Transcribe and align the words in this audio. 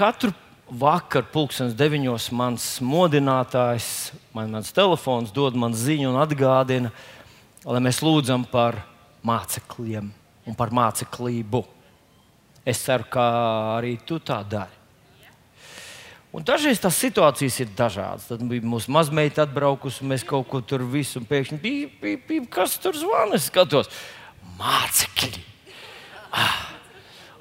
katru 0.00 0.32
vakaru, 0.70 1.26
pulkstenis 1.32 1.74
deviņos, 1.76 2.30
mans 2.36 2.66
modinātājs, 2.84 4.10
man, 4.36 4.52
mans 4.54 4.72
telefons 4.74 5.32
dod 5.34 5.58
man 5.58 5.74
ziņu 5.76 6.12
un 6.12 6.20
atgādina, 6.22 6.92
lai 7.66 7.82
mēs 7.84 8.00
lūdzam 8.04 8.46
par 8.48 8.80
mācekļiem 9.26 10.10
un 10.48 10.56
par 10.56 10.72
māceklību. 10.74 11.64
Es 12.64 12.84
ceru, 12.84 13.08
ka 13.12 13.24
arī 13.78 13.96
tu 14.06 14.20
tā 14.22 14.40
dari. 14.46 14.78
Un 16.30 16.44
dažreiz 16.46 16.78
tās 16.78 16.94
situācijas 17.02 17.56
ir 17.64 17.72
dažādas. 17.74 18.28
Tad 18.30 18.42
bija 18.46 18.62
mūsu 18.62 18.92
mazmeita 18.94 19.42
atbraukusi, 19.42 20.04
un 20.04 20.12
mēs 20.12 20.22
kaut 20.26 20.46
ko 20.48 20.60
tur 20.62 20.84
visu 20.86 21.18
pēkšņi 21.26 21.58
bija. 21.58 21.88
bija, 22.02 22.20
bija 22.28 22.46
kas 22.54 22.76
tur 22.78 22.94
zvana? 22.94 23.34
Es 23.34 23.48
skatos, 23.50 23.90
mācekļi. 24.60 25.42
Ah. 26.30 26.60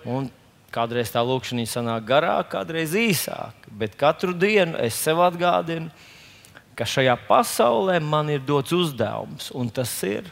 Un 0.10 0.32
kādreiz 0.74 1.12
tā 1.14 1.24
lūkšana 1.26 1.66
sanāk 1.70 2.08
garāk, 2.10 2.52
kādreiz 2.54 2.96
īsāk. 2.98 3.68
Bet 3.70 3.98
katru 4.00 4.34
dienu 4.38 4.78
es 4.82 4.98
sev 4.98 5.22
atgādinu, 5.26 5.90
ka 6.78 6.88
šajā 6.88 7.16
pasaulē 7.28 7.98
man 8.04 8.30
ir 8.32 8.44
dots 8.46 8.72
uzdevums, 8.76 9.50
un 9.56 9.72
tas 9.74 9.92
ir 10.08 10.30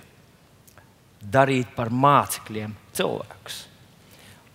darīt 1.22 1.74
par 1.76 1.92
mācekļiem 1.92 2.76
cilvēkus. 2.96 3.64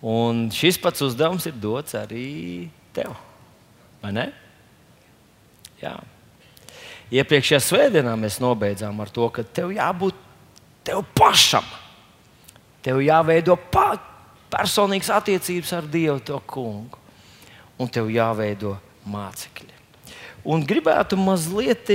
Un 0.03 0.47
šis 0.51 0.79
pats 0.83 1.03
uzdevums 1.05 1.45
ir 1.47 1.55
dots 1.61 1.95
arī 1.95 2.67
tev. 2.95 3.13
Vai 4.03 4.11
ne? 4.15 4.25
Jā. 5.79 5.95
Iepriekšējā 7.13 7.59
svētdienā 7.61 8.15
mēs 8.19 8.39
nobeidzām 8.43 8.99
ar 9.03 9.11
to, 9.13 9.29
ka 9.31 9.45
tev 9.45 9.71
jābūt 9.75 10.17
tev 10.87 11.03
pašam. 11.15 11.67
Tev 12.83 12.99
jāveido 13.03 13.55
pa, 13.71 13.93
personīgas 14.53 15.11
attiecības 15.17 15.73
ar 15.75 15.89
Dievu, 15.89 16.19
to 16.23 16.39
kungu. 16.47 17.01
Un 17.81 17.89
tev 17.91 18.11
jāveido 18.13 18.77
mācekļi. 19.09 19.71
Un 20.53 20.63
gribētu 20.67 21.17
mazliet, 21.17 21.89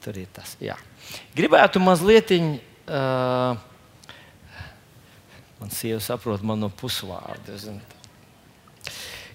tur 0.00 0.18
ir 0.18 0.28
tas, 0.34 0.56
jā. 0.60 0.76
Gribētu 1.36 1.82
mazliet, 1.82 2.32
uh, 2.32 3.54
man 5.60 5.72
sieva 5.74 6.00
saprot 6.02 6.42
man 6.46 6.62
no 6.64 6.70
pusvārda. 6.72 7.58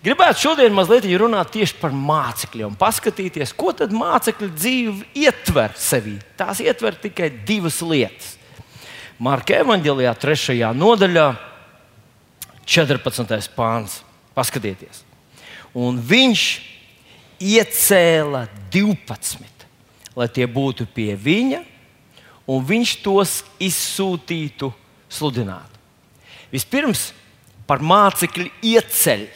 Gribētu 0.06 0.44
šodien 0.44 0.74
mazliet 0.76 1.08
runāt 1.18 1.54
tieši 1.56 1.80
par 1.82 1.94
mācekļiem, 1.94 2.76
paskatīties, 2.78 3.54
ko 3.58 3.72
tad 3.74 3.94
mācekļu 3.96 4.52
dzīve 4.54 5.08
ietver 5.18 5.74
sevī. 5.82 6.20
Tās 6.38 6.62
ietver 6.62 6.98
tikai 7.02 7.32
divas 7.48 7.80
lietas. 7.82 8.36
Marka 9.18 9.56
evanģēlijā, 9.64 10.12
3. 10.20 10.58
nodaļā, 10.76 11.26
14. 12.66 13.54
pāns. 13.56 14.02
Paskatieties, 14.36 15.06
un 15.72 15.96
viņš 15.96 16.42
iecēla 17.40 18.42
12, 18.74 19.64
lai 20.12 20.28
tie 20.28 20.44
būtu 20.44 20.84
pie 20.92 21.14
viņa, 21.16 21.62
un 22.52 22.66
viņš 22.68 22.98
tos 23.06 23.38
izsūtītu 23.64 24.74
sludināt. 25.08 25.72
Vispirms 26.52 27.14
par 27.64 27.80
mācekļu 27.80 28.50
ieceļu 28.60 29.30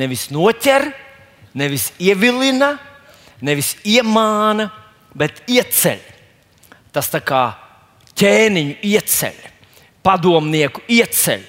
nevis 0.00 0.30
noķer, 0.32 0.88
nevis 1.52 1.90
ievilina, 2.00 2.74
nevis 3.44 3.74
iemāna, 3.84 4.70
bet 5.12 5.42
ieceļ. 5.44 6.00
Tas 6.92 7.08
tā 7.12 7.20
kā 7.24 7.44
ķēniņu 8.16 8.78
ieceļ, 8.84 9.36
padomnieku 10.04 10.82
ieceļ, 10.88 11.44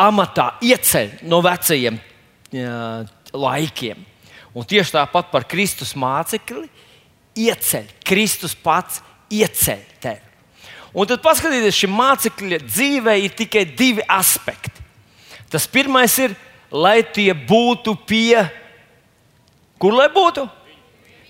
amatā 0.00 0.54
ieceļ 0.64 1.20
no 1.28 1.42
vecajiem 1.44 1.98
jā, 2.54 2.76
laikiem. 3.32 4.00
Un 4.56 4.66
tieši 4.66 4.96
tāpat 4.96 5.30
par 5.30 5.46
Kristus 5.48 5.92
mācekli 5.98 6.66
ieceļ. 7.38 7.86
Kristus 8.06 8.56
pats 8.56 9.02
ieceļ 9.30 9.82
tevi. 10.02 10.26
Un 10.90 11.06
tad 11.06 11.22
paskatieties, 11.22 11.76
šim 11.78 11.92
mācekļa 11.94 12.64
dzīvē 12.64 13.14
ir 13.22 13.34
tikai 13.38 13.62
divi 13.78 14.02
aspekti. 14.10 14.82
Tas 15.50 15.68
pirmais 15.70 16.16
ir 16.18 16.34
lai 16.70 17.02
tie 17.02 17.34
būtu 17.34 17.94
pie, 18.06 18.42
kur 19.78 19.94
lai 19.94 20.08
būtu? 20.14 20.46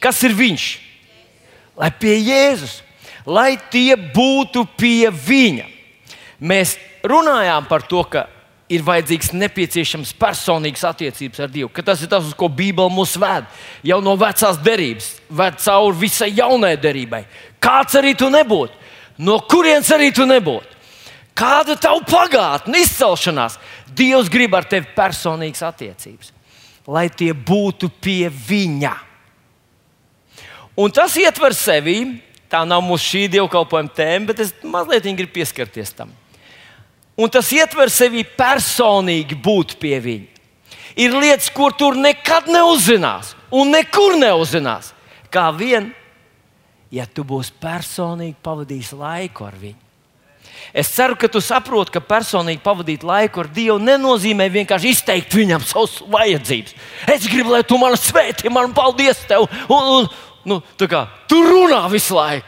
Kas 0.01 0.21
ir 0.25 0.37
viņš? 0.37 0.67
Lai 1.81 1.91
pie 1.93 2.17
Jēzus, 2.19 2.81
lai 3.25 3.57
tie 3.73 3.97
būtu 3.97 4.67
pie 4.77 5.11
viņa. 5.13 5.69
Mēs 6.41 6.77
runājām 7.05 7.69
par 7.69 7.85
to, 7.89 8.03
ka 8.05 8.27
ir 8.71 8.85
vajadzīgs 8.87 9.33
nepieciešams 9.35 10.13
personīgas 10.21 10.85
attiecības 10.87 11.43
ar 11.43 11.51
Dievu, 11.51 11.71
tas 11.83 12.03
ir 12.05 12.11
tas, 12.11 12.29
uz 12.29 12.37
ko 12.39 12.47
Bībele 12.47 12.93
mūs 12.95 13.17
ved. 13.19 13.49
Jau 13.87 13.99
no 14.05 14.15
vecās 14.19 14.61
derības, 14.63 15.17
ved 15.27 15.59
cauri 15.59 15.99
visai 16.05 16.31
jaunai 16.37 16.77
derībai. 16.79 17.25
Kāds 17.63 17.99
arī 17.99 18.15
tu 18.19 18.31
nebūtu, 18.31 18.77
no 19.27 19.41
kurienes 19.51 19.91
arī 19.95 20.13
tu 20.15 20.27
nebūtu. 20.29 20.79
Kāda 21.41 21.75
ir 21.75 21.83
tava 21.83 22.03
pagātne, 22.05 22.83
izcelšanās? 22.85 23.59
Dievs 23.97 24.31
grib 24.31 24.55
ar 24.55 24.67
tevi 24.69 24.87
personīgas 24.95 25.65
attiecības, 25.67 26.31
lai 26.87 27.09
tie 27.11 27.33
būtu 27.35 27.91
pie 28.01 28.31
Viņa. 28.31 28.95
Un 30.79 30.93
tas 30.95 31.17
ietver 31.19 31.55
sevi, 31.57 32.23
tā 32.51 32.63
nav 32.69 32.85
mūsu 32.87 33.09
šī 33.09 33.27
dievkalpojuma 33.35 33.93
tēma, 33.97 34.31
bet 34.31 34.47
es 34.47 34.55
mazliet 34.63 35.09
gribu 35.11 35.35
pieskarties 35.41 35.91
tam. 35.97 36.13
Un 37.19 37.31
tas 37.33 37.51
ietver 37.53 37.91
sevi 37.93 38.23
personīgi 38.25 39.39
būt 39.41 39.77
pie 39.81 39.99
Viņa. 40.01 40.29
Ir 41.01 41.15
lietas, 41.15 41.51
kur 41.55 41.73
tur 41.73 41.97
nekad 41.97 42.49
neuzzinās, 42.51 43.35
un 43.55 43.71
nekur 43.73 44.19
neuzzinās. 44.19 44.93
Kā 45.31 45.47
vien, 45.55 45.93
ja 46.91 47.07
tu 47.07 47.23
būsi 47.27 47.55
personīgi 47.63 48.37
pavadījis 48.43 48.93
laiku 48.99 49.47
ar 49.47 49.55
viņu. 49.61 49.79
Es 50.75 50.91
ceru, 50.93 51.17
ka 51.19 51.29
tu 51.31 51.41
saproti, 51.43 51.95
ka 51.95 52.03
personīgi 52.05 52.63
pavadīt 52.63 53.05
laiku 53.07 53.43
ar 53.43 53.49
Dievu 53.51 53.79
nenozīmē 53.83 54.47
vienkārši 54.53 54.93
izteikt 54.95 55.35
viņam 55.35 55.65
savas 55.67 55.97
vajadzības. 56.11 56.75
Es 57.11 57.27
gribu, 57.27 57.55
lai 57.55 57.63
tu 57.67 57.79
man 57.81 57.97
svētī, 57.99 58.51
man 58.53 58.75
paldies 58.77 59.23
tev. 59.31 59.49
Un, 59.71 59.89
un, 59.97 60.11
nu, 60.47 60.61
kā, 60.85 61.07
tu 61.31 61.41
runā 61.47 61.83
visu 61.91 62.19
laiku. 62.19 62.47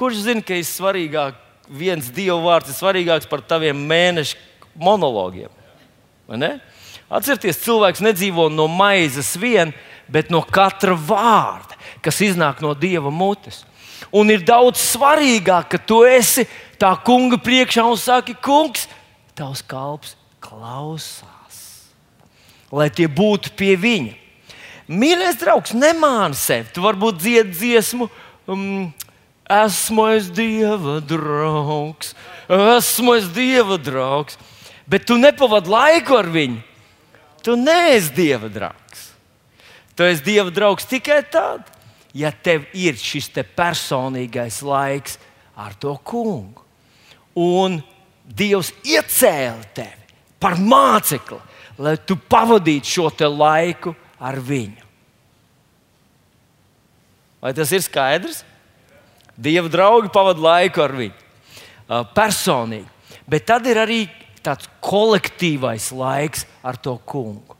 Kurš 0.00 0.24
zina, 0.24 0.44
ka 0.44 0.56
ir 0.56 0.66
svarīgāk, 0.68 1.38
viens 1.70 2.10
Dieva 2.12 2.40
vārds 2.42 2.72
ir 2.72 2.78
svarīgāks 2.78 3.28
par 3.30 3.42
taviem 3.46 3.78
mēnešu 3.88 4.36
monologiem? 4.74 5.50
Atcerieties, 7.10 7.62
cilvēks 7.64 8.02
nedzīvo 8.04 8.48
no 8.52 8.68
maizes 8.70 9.32
vien, 9.40 9.72
bet 10.10 10.30
no 10.30 10.42
katra 10.46 10.94
vārda, 10.94 11.78
kas 12.04 12.20
iznāk 12.22 12.62
no 12.62 12.74
Dieva 12.74 13.10
mutes. 13.10 13.64
Un 14.14 14.30
ir 14.32 14.42
daudz 14.46 14.80
svarīgāk, 14.82 15.68
ka 15.74 15.78
tu 15.78 16.02
esi 16.06 16.46
tā 16.80 16.92
kunga 17.04 17.38
priekšā 17.42 17.84
un 17.86 17.98
saki, 18.00 18.34
kungs, 18.42 18.88
tavs 19.38 19.62
kalps 19.66 20.16
klausās. 20.42 21.60
Lai 22.70 22.88
tie 22.94 23.08
būtu 23.10 23.52
pie 23.58 23.74
viņa. 23.78 24.16
Mīļais 24.90 25.38
draugs, 25.38 25.74
nemāni 25.74 26.38
sevi. 26.38 26.70
Tu 26.74 26.82
varbūt 26.82 27.20
dziedi 27.22 27.54
dziesmu, 27.54 28.08
um, 28.50 28.90
esmu 29.50 30.06
es 30.14 30.30
Dieva 30.32 31.00
draugs, 31.02 32.14
esmu 32.48 33.16
es 33.18 33.28
Dieva 33.34 33.78
draugs. 33.78 34.38
Bet 34.90 35.06
tu 35.06 35.18
nepavadi 35.18 35.70
laiku 35.70 36.16
ar 36.18 36.30
viņu. 36.30 36.62
Tu 37.44 37.54
neesi 37.56 38.10
Dieva 38.14 38.50
draugs. 38.50 39.10
Tu 39.94 40.06
esi 40.08 40.24
Dieva 40.24 40.50
draugs 40.50 40.86
tikai 40.88 41.20
tad, 41.30 41.66
ja 42.16 42.32
tev 42.32 42.66
ir 42.72 42.98
šis 42.98 43.30
te 43.34 43.44
personīgais 43.44 44.60
laiks 44.66 45.18
ar 45.54 45.76
to 45.78 45.94
kungu. 46.04 46.64
Un 47.38 47.80
Dievs 48.24 48.70
iecēla 48.86 49.64
tevi 49.74 50.06
par 50.40 50.56
mācekli, 50.56 51.40
lai 51.82 51.96
tu 52.06 52.16
pavadītu 52.16 52.86
šo 52.86 53.10
laiku 53.28 53.94
ar 54.20 54.38
viņu. 54.38 54.86
Vai 57.40 57.52
tas 57.56 57.72
ir 57.72 57.82
skaidrs? 57.82 58.44
Dieva 59.40 59.70
draugi 59.72 60.12
pavadīja 60.12 60.46
laiku 60.46 60.84
ar 60.84 60.96
viņu. 60.98 61.16
Personīgi. 62.16 62.86
Bet 63.30 63.46
tad 63.48 63.66
ir 63.70 63.80
arī 63.80 64.04
tāds 64.44 64.68
kolektīvais 64.84 65.90
laiks 65.96 66.46
ar 66.66 66.76
to 66.80 66.96
kungu. 67.08 67.56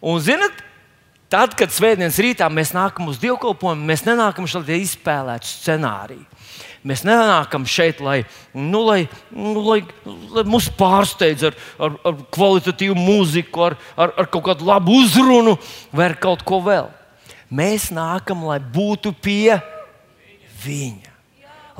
Un, 0.00 0.20
zinot, 0.24 0.64
Tad, 1.30 1.52
kad 1.54 1.70
svētdienas 1.70 2.16
rītā 2.18 2.48
mēs 2.50 2.72
nākam 2.74 3.06
uz 3.06 3.20
dievkalpojumu, 3.22 3.86
mēs 3.86 4.02
nenākam 4.02 4.48
šeit, 4.50 4.66
lai 4.66 4.80
izspēlētu 4.82 5.46
scenāriju. 5.46 6.24
Mēs 6.82 7.04
nenākam 7.06 7.66
šeit, 7.70 8.00
lai, 8.02 8.24
nu, 8.56 8.80
lai, 8.88 9.04
nu, 9.30 9.60
lai, 9.62 9.84
lai 10.34 10.42
mūs 10.48 10.66
pārsteidz 10.74 11.44
ar, 11.46 11.58
ar, 11.78 11.94
ar 12.08 12.16
kvalitatīvu 12.34 12.96
mūziku, 12.98 13.62
ar, 13.68 13.76
ar, 13.94 14.14
ar 14.18 14.30
kaut 14.32 14.48
kādu 14.48 14.66
labu 14.66 14.96
uzrunu 15.04 15.54
vai 15.94 16.08
kaut 16.18 16.42
ko 16.48 16.58
vēl. 16.66 16.90
Mēs 17.46 17.90
nākam, 17.94 18.42
lai 18.50 18.58
būtu 18.58 19.14
pie 19.22 19.60
viņa. 20.64 21.09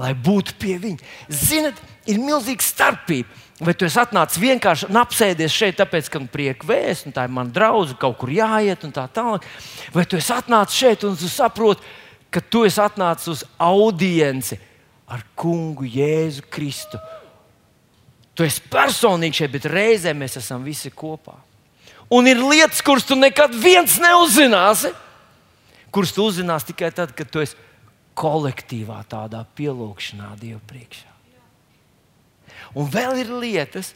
Lai 0.01 0.15
būtu 0.17 0.57
pie 0.61 0.79
viņa. 0.81 1.07
Ziniet, 1.29 1.81
ir 2.09 2.21
milzīga 2.23 2.65
starpība. 2.65 3.41
Vai 3.61 3.75
tu 3.77 3.85
esi 3.85 3.99
atnācis 4.01 4.41
vienkārši 4.41 4.87
un 4.89 4.97
apsēdies 5.03 5.53
šeit, 5.53 5.77
tāpēc, 5.77 6.07
ka 6.09 6.23
man 6.23 6.31
prieka 6.33 6.65
vēsts, 6.65 7.05
un 7.05 7.13
tā 7.13 7.27
ir 7.29 7.35
mana 7.37 7.53
draudzene, 7.53 7.99
kaut 8.01 8.17
kur 8.23 8.33
jāiet, 8.33 8.87
un 8.89 8.95
tā 8.97 9.05
tālāk. 9.13 9.45
Vai 9.93 10.07
tu 10.09 10.17
esi 10.17 10.33
atnācis 10.33 10.79
šeit 10.81 11.05
un 11.05 11.19
saproti, 11.21 11.85
ka 12.33 12.41
tu 12.41 12.65
esi 12.65 12.81
atnācis 12.81 13.29
uz 13.35 13.45
audienci 13.61 14.57
ar 15.11 15.27
kungu 15.37 15.85
Jēzu 15.85 16.47
Kristu. 16.49 17.01
Tu 18.33 18.47
esi 18.49 18.65
personīgi 18.73 19.43
šeit, 19.43 19.53
bet 19.53 19.69
reizē 19.69 20.17
mēs 20.17 20.39
esam 20.41 20.65
visi 20.65 20.89
kopā. 20.89 21.37
Un 22.11 22.27
ir 22.31 22.41
lietas, 22.41 22.81
kuras 22.83 23.05
tu 23.05 23.19
nekad 23.19 23.53
viens 23.55 23.99
neuzzināsi, 24.01 24.95
kuras 25.93 26.15
tu 26.17 26.25
uzzināsi 26.25 26.73
tikai 26.73 26.89
tad, 26.97 27.13
kad 27.15 27.29
tu 27.29 27.43
esi 27.45 27.59
kolektīvā 28.19 29.01
tādā 29.11 29.43
pielūgšanā 29.57 30.35
Dieva 30.41 30.61
priekšā. 30.69 31.09
Un 32.77 32.87
vēl 32.91 33.23
ir 33.25 33.33
lietas, 33.43 33.95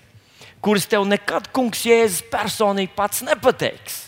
kuras 0.65 0.89
tev 0.91 1.05
nekad 1.07 1.51
kungs 1.55 1.85
Jēzus 1.87 2.25
personīgi 2.33 2.95
pats 2.97 3.23
nepateiks. 3.27 4.01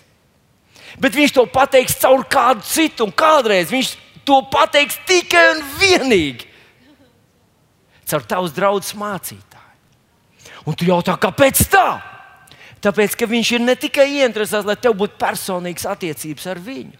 Bet 0.98 1.16
viņš 1.16 1.34
to 1.36 1.44
pateiks 1.52 1.98
caur 2.00 2.24
kādu 2.30 2.64
citu, 2.64 3.04
un 3.04 3.12
kādreiz 3.12 3.70
viņš 3.70 3.92
to 4.26 4.40
pateiks 4.50 4.98
tikai 5.06 5.44
un 5.54 5.64
vienīgi 5.80 6.48
caur 8.06 8.22
tavas 8.26 8.54
draudzes 8.54 8.94
mācītāju. 8.98 9.42
Un 10.66 10.74
tu 10.78 10.86
jautā, 10.86 11.14
kāpēc 11.18 11.62
tā? 11.70 11.88
Tāpēc, 12.82 13.16
ka 13.18 13.26
viņš 13.26 13.50
ir 13.56 13.64
ne 13.64 13.74
tikai 13.78 14.06
ieinteresēts, 14.20 14.66
lai 14.66 14.76
tev 14.78 14.94
būtu 14.98 15.18
personīgas 15.18 15.88
attiecības 15.90 16.46
ar 16.52 16.60
viņu, 16.62 16.94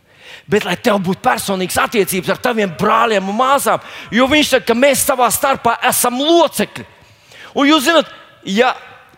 bet 0.47 0.67
lai 0.67 0.77
tev 0.77 1.01
būtu 1.05 1.23
personīgas 1.25 1.79
attiecības 1.87 2.35
ar 2.35 2.43
taviem 2.43 2.73
brāļiem 2.79 3.29
un 3.31 3.39
māsām. 3.39 3.83
Jo 4.15 4.29
viņš 4.31 4.53
saka, 4.55 4.69
ka 4.71 4.79
mēs 4.79 5.05
savā 5.07 5.31
starpā 5.35 5.77
esam 5.89 6.21
locekļi. 6.23 6.87
Un 7.57 7.71
jūs 7.71 7.87
zināt, 7.89 8.11
ja, 8.45 8.75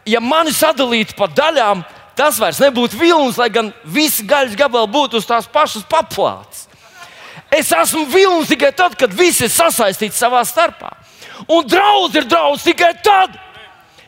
ja 0.06 0.20
mani 0.22 0.54
sadalītu 0.54 1.16
pa 1.18 1.28
daļām, 1.30 1.82
tas 2.18 2.38
vairs 2.40 2.60
nebūtu 2.62 2.98
vilnis, 2.98 3.38
lai 3.38 3.50
gan 3.52 3.72
visi 3.84 4.26
gaļas 4.26 4.56
gabali 4.58 4.90
būtu 4.94 5.20
uz 5.20 5.26
tās 5.28 5.48
pašas 5.50 5.86
paplātes. 5.90 6.66
Es 7.54 7.70
esmu 7.72 8.04
vilnis 8.12 8.50
tikai 8.50 8.72
tad, 8.76 8.96
kad 8.98 9.12
visi 9.14 9.46
ir 9.46 9.52
sasaistīti 9.52 10.16
savā 10.16 10.42
starpā. 10.44 10.92
Un 11.48 11.64
draudz 11.64 12.18
ir 12.18 12.26
draudz 12.28 12.64
tikai 12.66 12.92
tad, 13.04 13.36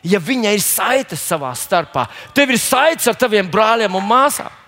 ja 0.03 0.19
viņa 0.21 0.53
ir 0.53 0.63
saites 0.63 1.23
savā 1.25 1.53
starpā. 1.57 2.05
Tev 2.35 2.51
ir 2.53 2.59
saites 2.61 3.07
ar 3.09 3.17
taviem 3.17 3.49
brāļiem 3.49 3.95
un 3.97 4.05
māsām. 4.05 4.60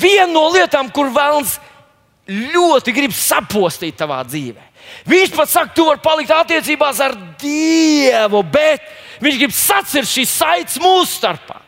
Viena 0.00 0.32
no 0.32 0.48
lietām, 0.54 0.90
kur 0.92 1.08
vēlams 1.14 1.58
ļoti 2.28 2.94
grib 2.96 3.12
sapostīt 3.16 3.96
tavā 4.00 4.22
dzīvēm 4.28 4.74
Viņš 5.04 5.34
pat 5.36 5.50
saka, 5.52 5.74
tu 5.76 5.84
vari 5.88 6.02
palikt 6.02 6.32
attiecībās 6.32 7.00
ar 7.04 7.14
Dievu, 7.40 8.40
bet 8.48 8.84
viņš 9.24 9.38
grib 9.40 9.54
sacīt 9.54 10.08
šīs 10.08 10.32
saites 10.40 10.80
mūsu 10.82 11.18
starpā. 11.18 11.60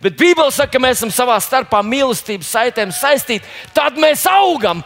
Bet 0.00 0.16
Bībele 0.16 0.52
saka, 0.54 0.72
ka 0.72 0.80
mēs 0.80 1.00
esam 1.00 1.12
savā 1.12 1.36
starpā 1.44 1.82
mīlestības 1.84 2.48
saitēm 2.54 2.92
saistīti. 2.94 3.44
Tad 3.76 3.98
mēs 4.00 4.24
augam. 4.30 4.80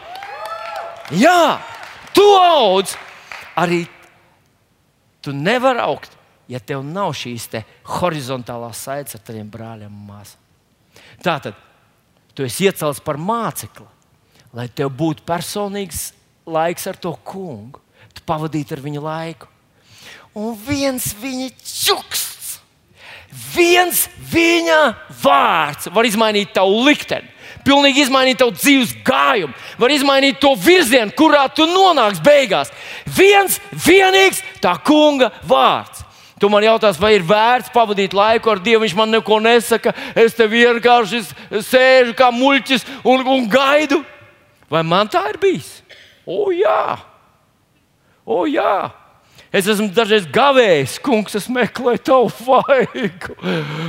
Jā, 1.15 1.61
tu 2.15 2.25
audz. 2.35 2.97
Arī 3.55 3.85
tu 5.23 5.31
nevari 5.31 5.79
augt, 5.79 6.11
ja 6.51 6.59
tev 6.59 6.83
nav 6.83 7.13
šīs 7.15 7.47
horizontālās 8.01 8.81
saites 8.83 9.15
ar 9.15 9.23
taviem 9.23 9.47
brāļiem 9.47 9.87
un 9.87 10.09
māsām. 10.09 10.41
Tātad 11.23 11.55
tu 12.35 12.45
esi 12.45 12.67
iecelts 12.67 13.01
par 13.03 13.17
mācekli, 13.17 13.87
lai 14.55 14.67
tev 14.67 14.91
būtu 14.95 15.25
personīgs 15.27 16.09
laiks 16.45 16.87
ar 16.91 16.99
to 16.99 17.15
kungu. 17.25 17.81
Tu 18.15 18.23
pavadīji 18.27 18.75
ar 18.75 18.83
viņu 18.83 19.03
laiku. 19.03 19.49
Un 20.35 20.55
viens 20.67 21.13
viņa 21.15 21.49
čuksts, 21.63 22.57
viens 23.55 24.05
viņa 24.31 24.79
vārds 25.23 25.89
var 25.95 26.07
izmainīt 26.07 26.53
tavu 26.55 26.83
likteni. 26.85 27.31
Pilnīgi 27.65 28.03
izmainīt 28.03 28.37
tavu 28.37 28.53
dzīves 28.53 28.91
gājumu, 29.07 29.55
var 29.81 29.91
izmainīt 29.91 30.37
to 30.43 30.51
virzienu, 30.59 31.15
kurā 31.17 31.47
tu 31.49 31.65
nonāksi 31.65 32.21
beigās. 32.23 32.69
Viens 33.17 33.57
vienīgs 33.87 34.43
tā 34.61 34.75
kunga 34.85 35.31
vārds. 35.49 36.04
Tu 36.45 36.49
man 36.53 36.61
jautās, 36.61 36.99
vai 37.01 37.15
ir 37.15 37.23
vērts 37.25 37.71
pavadīt 37.73 38.13
laiku 38.13 38.51
ar 38.51 38.59
Dievu. 38.61 38.83
Viņš 38.83 38.93
man 38.93 39.09
neko 39.15 39.39
nesaka. 39.41 39.95
Es 40.13 40.35
te 40.37 40.45
vienkārši 40.45 41.23
sēžu 41.65 42.13
kā 42.13 42.27
muļķis 42.29 42.85
un, 43.01 43.23
un 43.33 43.47
gaidu. 43.49 44.03
Vai 44.69 44.83
man 44.85 45.09
tā 45.09 45.23
ir 45.31 45.39
bijis? 45.41 45.71
O, 46.21 46.51
jā! 46.53 46.99
O, 48.21 48.43
jā! 48.45 48.91
Es 49.49 49.65
esmu 49.71 49.87
dažreiz 49.95 50.27
gavējis, 50.29 50.99
kungs, 51.01 51.33
es 51.39 51.49
meklēju 51.49 52.03
tavu 52.11 52.29
vaigu. 52.45 53.33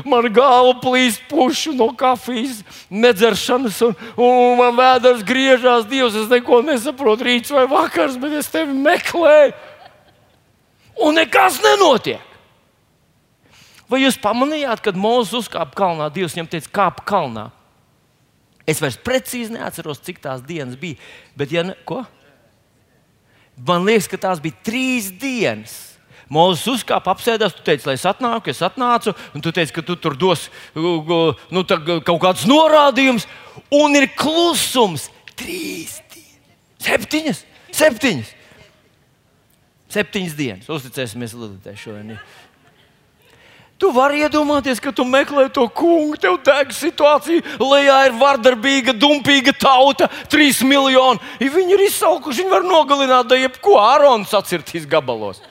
Man 0.09 0.33
galva 0.33 0.79
plīst 0.81 1.27
pušu 1.29 1.75
no 1.77 1.91
kafijas, 1.93 2.63
nedzeršanas, 2.89 3.83
un, 3.85 3.99
un 4.17 4.57
man 4.63 4.79
vēders 4.81 5.27
griežās. 5.29 5.85
Dievs, 5.91 6.17
es 6.23 6.33
neko 6.33 6.63
nesaprotu, 6.65 7.29
rīts 7.29 7.53
vai 7.53 7.67
vakars, 7.69 8.17
bet 8.23 8.39
es 8.41 8.49
tevi 8.49 8.73
meklēju. 8.81 9.53
Un 11.05 11.21
nekas 11.21 11.61
nenotiek. 11.61 12.26
Vai 13.91 14.03
jūs 14.03 14.19
pamanījāt, 14.19 14.83
kad 14.83 14.99
Mozus 14.99 15.45
uzkāpa 15.45 15.77
kalnā, 15.79 16.09
Dievs 16.11 16.35
viņam 16.35 16.51
teica, 16.51 16.73
kāp 16.75 17.05
kalnā? 17.07 17.51
Es 18.67 18.81
vairs 18.83 18.99
precīzi 18.99 19.55
neatceros, 19.55 20.03
cik 20.03 20.19
tās 20.25 20.43
dienas 20.43 20.75
bija. 20.81 20.99
Bet, 21.39 21.53
ja 21.55 21.63
ne, 21.63 21.77
ko? 21.87 22.01
Man 23.57 23.87
liekas, 23.87 24.09
ka 24.11 24.19
tās 24.21 24.43
bija 24.43 24.59
trīs 24.67 25.13
dienas. 25.15 25.77
Mūzis 26.27 26.67
uzkāpa, 26.73 27.13
apsēdās, 27.15 27.55
tu 27.55 27.63
teici, 27.63 27.87
lai 27.87 27.95
es 27.95 28.05
atnāku, 28.09 28.51
es 28.51 28.59
atnācu, 28.67 29.13
un 29.31 29.45
tu 29.45 29.53
teici, 29.55 29.71
ka 29.77 29.85
tu 29.87 29.95
tur 29.95 30.17
dos 30.19 30.49
nu, 30.75 31.63
kaut 32.03 32.19
kādus 32.25 32.49
norādījumus, 32.51 33.29
un 33.79 33.95
ir 33.95 34.09
klusums. 34.19 35.07
Trīs 35.39 36.01
dienas, 36.11 36.41
septiņas, 36.83 37.45
septiņas. 37.77 38.33
Septiņas 39.95 40.35
dienas. 40.35 40.71
Uzticēsimies 40.73 41.37
Lilitē 41.39 41.77
šodien. 41.79 42.17
Tu 43.77 43.91
vari 43.93 44.23
iedomāties, 44.25 44.81
ka 44.81 44.89
tu 44.89 45.05
meklē 45.05 45.51
to 45.53 45.67
kungu, 45.69 46.17
tev 46.21 46.39
deg 46.45 46.71
situācija, 46.73 47.59
lejā 47.61 47.99
ir 48.09 48.15
vardarbīga, 48.17 48.95
dumpīga 48.97 49.53
tauta, 49.53 50.09
trīs 50.33 50.63
miljoni. 50.65 51.21
Ja 51.43 51.51
viņi 51.53 51.77
ir 51.77 51.85
izsalkuši, 51.85 52.47
viņi 52.47 52.55
var 52.55 52.65
nogalināt, 52.65 53.29
da 53.29 53.37
jebko 53.37 53.77
āronu 53.83 54.25
sacirtīs 54.31 54.89
gabalos. 54.89 55.43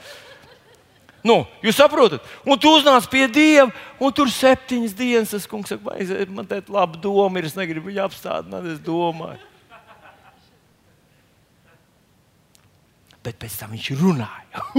Nu, 1.26 1.44
jūs 1.66 1.78
saprotat, 1.78 2.26
un 2.46 2.58
tu 2.62 2.74
uznāc 2.74 3.06
pie 3.10 3.26
Dieva, 3.30 3.70
un 4.02 4.14
tur 4.14 4.30
septiņas 4.30 4.98
dienas 4.98 5.34
tas 5.34 5.48
kungs 5.50 5.74
saka, 5.74 5.98
man 6.34 6.50
te 6.50 6.62
laba 6.70 6.98
doma 7.02 7.42
ir, 7.42 7.50
es 7.50 7.58
negribu 7.58 7.90
viņu 7.90 8.04
apstādināt, 8.06 8.68
es 8.74 8.82
domāju. 8.86 9.42
Bet 13.26 13.42
pēc 13.42 13.58
tam 13.62 13.74
viņš 13.74 13.96
runāja. 14.02 14.70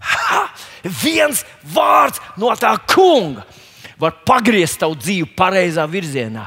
Ha, 0.00 0.46
viens 1.02 1.44
vārds 1.74 2.20
no 2.40 2.50
tā 2.56 2.72
kunga 2.88 3.44
var 4.00 4.16
pagriezt 4.24 4.80
tavu 4.80 4.96
dzīvi 4.96 5.28
pareizā 5.36 5.84
virzienā. 5.88 6.46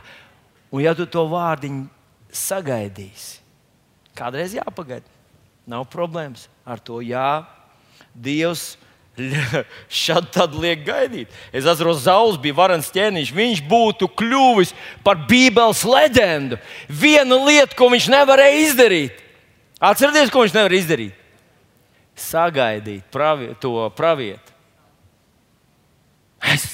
Un, 0.74 0.82
ja 0.82 0.96
tu 0.98 1.06
to 1.06 1.28
vārdiņu 1.30 1.86
sagaidīsi, 2.34 3.44
kādreiz 4.18 4.56
jāpagaida. 4.58 5.06
Nav 5.70 5.86
problēmas 5.88 6.48
ar 6.68 6.82
to. 6.84 6.98
Jā, 7.06 7.46
Dievs 8.14 8.74
šādi 10.04 10.34
tad 10.34 10.58
liek 10.58 10.82
gaidīt. 10.88 11.32
Es 11.54 11.70
atceros, 11.70 12.02
Zauls 12.08 12.40
bija 12.42 12.58
varans 12.58 12.90
ķēniņš. 12.92 13.32
Viņš 13.38 13.62
būtu 13.70 14.10
kļuvis 14.18 14.74
par 15.06 15.22
Bībeles 15.30 15.86
leģendu. 15.88 16.58
Viena 16.90 17.38
lieta, 17.46 17.78
ko 17.78 17.94
viņš 17.94 18.10
nevarēja 18.12 18.64
izdarīt. 18.66 19.22
Atcerieties, 19.78 20.34
ko 20.34 20.44
viņš 20.44 20.58
nevarēja 20.58 20.84
izdarīt 20.84 21.23
sagaidīt 22.20 23.06
pravi, 23.14 23.54
to 23.62 23.88
pravietu. 23.98 24.54
Es, 26.44 26.66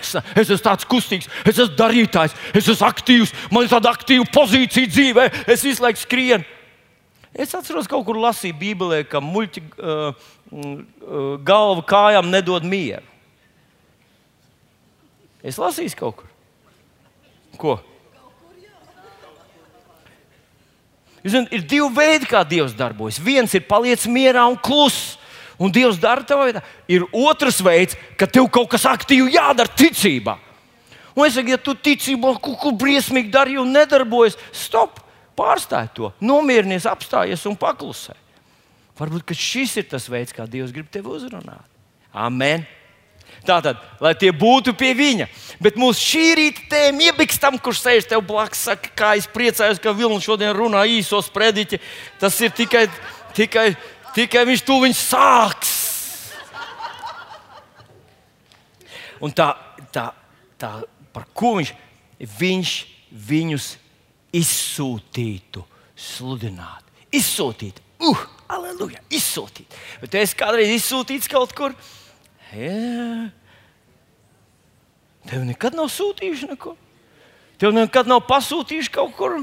es, 0.00 0.14
es 0.16 0.48
esmu 0.48 0.62
tāds 0.64 0.86
kustīgs, 0.88 1.28
es 1.44 1.58
esmu 1.58 1.76
darītājs, 1.76 2.34
es 2.56 2.64
esmu 2.64 2.88
aktīvs, 2.88 3.34
man 3.52 3.66
ir 3.66 3.72
tāda 3.72 3.92
aktīva 3.92 4.24
pozīcija 4.32 4.88
dzīvē, 4.88 5.26
es 5.52 5.64
visu 5.66 5.84
laiku 5.84 6.00
skrienu. 6.00 6.46
Es 7.34 7.50
atceros, 7.56 7.88
kaut 7.90 8.06
kur 8.06 8.16
lasīju 8.22 8.54
Bībelē, 8.60 9.00
ka 9.10 9.18
muļķi 9.20 9.62
uh, 9.74 10.14
uh, 10.54 11.34
galva 11.42 11.82
kājām 11.82 12.30
nedod 12.30 12.64
mieru. 12.64 13.02
Es 15.44 15.58
lasīju 15.60 15.98
kaut 15.98 16.22
kur. 16.22 16.30
Ko? 17.60 17.74
Zināt, 21.24 21.52
ir 21.56 21.62
divi 21.64 21.86
veidi, 21.96 22.28
kā 22.28 22.42
Dievs 22.44 22.74
darbojas. 22.76 23.18
Viens 23.22 23.52
ir 23.56 23.64
paliec 23.64 24.02
mierā 24.12 24.44
un 24.50 24.58
kluss. 24.60 25.16
Un 25.56 25.72
Dievs 25.72 26.00
dara 26.02 26.24
tā 26.26 26.36
veidā. 26.36 26.60
Ir 26.90 27.06
otrs 27.14 27.62
veids, 27.64 27.96
ka 28.20 28.28
tev 28.28 28.50
kaut 28.52 28.68
kas 28.74 28.84
aktīvi 28.90 29.36
jādara 29.36 29.70
ticībā. 29.70 30.36
Un 31.14 31.28
es 31.28 31.36
saku, 31.38 31.54
ja 31.54 31.60
tu 31.62 31.76
ticībā 31.78 32.34
kaut 32.42 32.58
ko 32.60 32.74
briesmīgi 32.76 33.30
dari 33.32 33.56
un 33.60 33.70
nedarbojas, 33.72 34.36
stop, 34.52 34.98
pārstāj 35.38 35.88
to, 35.94 36.10
nomierinies, 36.22 36.88
apstājies 36.90 37.46
un 37.48 37.56
paklusē. 37.58 38.16
Varbūt 38.98 39.32
šis 39.38 39.78
ir 39.80 39.86
tas 39.90 40.08
veids, 40.10 40.34
kā 40.34 40.46
Dievs 40.50 40.74
grib 40.74 40.90
tevi 40.92 41.10
uzrunāt. 41.14 41.64
Amen. 42.12 42.66
Tātad, 43.44 43.80
lai 44.00 44.14
tie 44.16 44.30
būtu 44.32 44.72
pie 44.78 44.94
viņa. 44.96 45.26
Bet 45.62 45.76
mūsu 45.80 46.00
šī 46.00 46.24
rīta 46.38 46.62
tēma 46.72 47.10
iebikstam, 47.10 47.58
kurš 47.60 47.82
sēž 47.82 48.08
tev 48.08 48.24
blakus, 48.24 48.62
saka, 48.70 48.88
kā 48.96 49.10
es 49.20 49.28
priecājos, 49.28 49.80
ka 49.82 49.92
Vilnius 49.92 50.24
šodien 50.24 50.54
runā 50.56 50.86
īsos 50.88 51.28
prediķi. 51.32 51.80
Tas 52.22 52.38
ir 52.40 52.54
tikai, 52.56 52.86
tikai, 53.36 53.66
tikai 54.16 54.46
viņš 54.48 54.64
tūlīt 54.64 54.96
sāks. 54.96 55.74
Un 59.24 59.32
tā, 59.36 59.52
tā, 59.92 60.08
tā, 60.60 60.70
par 61.14 61.28
ko 61.36 61.54
viņš, 61.58 61.72
viņš 62.40 62.72
viņus 63.28 63.68
izsūtītu, 64.34 65.62
sludināt, 65.94 66.88
izsūtīt. 67.14 67.80
Uh, 68.04 68.24
aleluja, 68.50 69.00
izsūtīt. 69.14 69.76
Bet 70.02 70.16
es 70.18 70.34
kādreiz 70.36 70.72
izsūtīts 70.74 71.30
kaut 71.30 71.54
kur. 71.56 71.76
Jā. 72.54 73.30
Tev 75.24 75.44
nekad 75.48 75.76
nav 75.76 75.88
sūtījuši 75.92 76.50
neko. 76.52 76.74
Tev 77.60 77.72
nekad 77.74 78.08
nav 78.10 78.24
pasūtījuši 78.28 78.92
kaut 78.92 79.14
kur. 79.16 79.38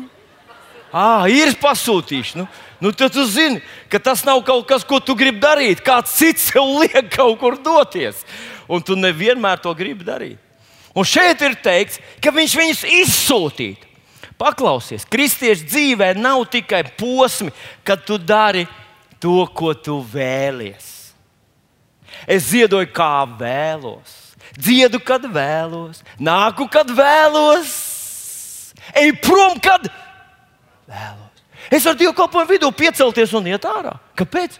Ah, 0.91 1.25
ir 1.31 1.55
pasūtījuši. 1.59 2.37
Nu, 2.41 2.45
nu 2.83 2.91
tad 2.95 3.15
tu 3.15 3.23
zini, 3.27 3.61
ka 3.89 3.99
tas 4.03 4.25
nav 4.27 4.43
kaut 4.47 4.67
kas, 4.69 4.85
ko 4.87 4.99
tu 4.99 5.15
gribi 5.17 5.41
darīt. 5.41 5.83
Kāds 5.83 6.13
cits 6.19 6.51
tev 6.51 6.67
liek 6.81 7.09
kaut 7.15 7.39
kur 7.41 7.57
doties. 7.57 8.25
Un 8.71 8.83
tu 8.83 8.97
nevienmēr 8.99 9.63
to 9.63 9.73
gribi 9.75 10.07
darīt. 10.07 10.39
Un 10.91 11.07
šeit 11.07 11.39
ir 11.43 11.55
teikts, 11.63 12.01
ka 12.19 12.33
viņš 12.35 12.55
viņus 12.59 12.85
izsūtītu. 13.01 13.87
Paklausies, 14.41 15.05
kristiešu 15.05 15.67
dzīvē 15.69 16.13
nav 16.17 16.43
tikai 16.51 16.81
posmi, 16.97 17.53
kad 17.85 18.01
tu 18.03 18.17
dari 18.17 18.65
to, 19.21 19.45
ko 19.53 19.75
tu 19.77 19.99
vēlies. 20.01 21.00
Es 22.29 22.49
ziedoju, 22.51 22.89
kā 22.93 23.25
vēlos, 23.39 24.35
dziedu, 24.57 24.99
kad 25.03 25.25
vēlos, 25.25 26.03
nāku, 26.21 26.67
kad 26.71 26.89
vēlos, 26.93 27.73
eju 28.97 29.17
prom, 29.23 29.57
kad 29.63 29.89
vēlos. 30.89 31.43
Es 31.71 31.85
varu 31.87 32.01
Dievu 32.01 32.13
kalpojumu 32.17 32.51
vidū 32.51 32.71
piecelties 32.75 33.33
un 33.37 33.47
iet 33.47 33.65
ārā. 33.67 33.95
Kāpēc? 34.19 34.57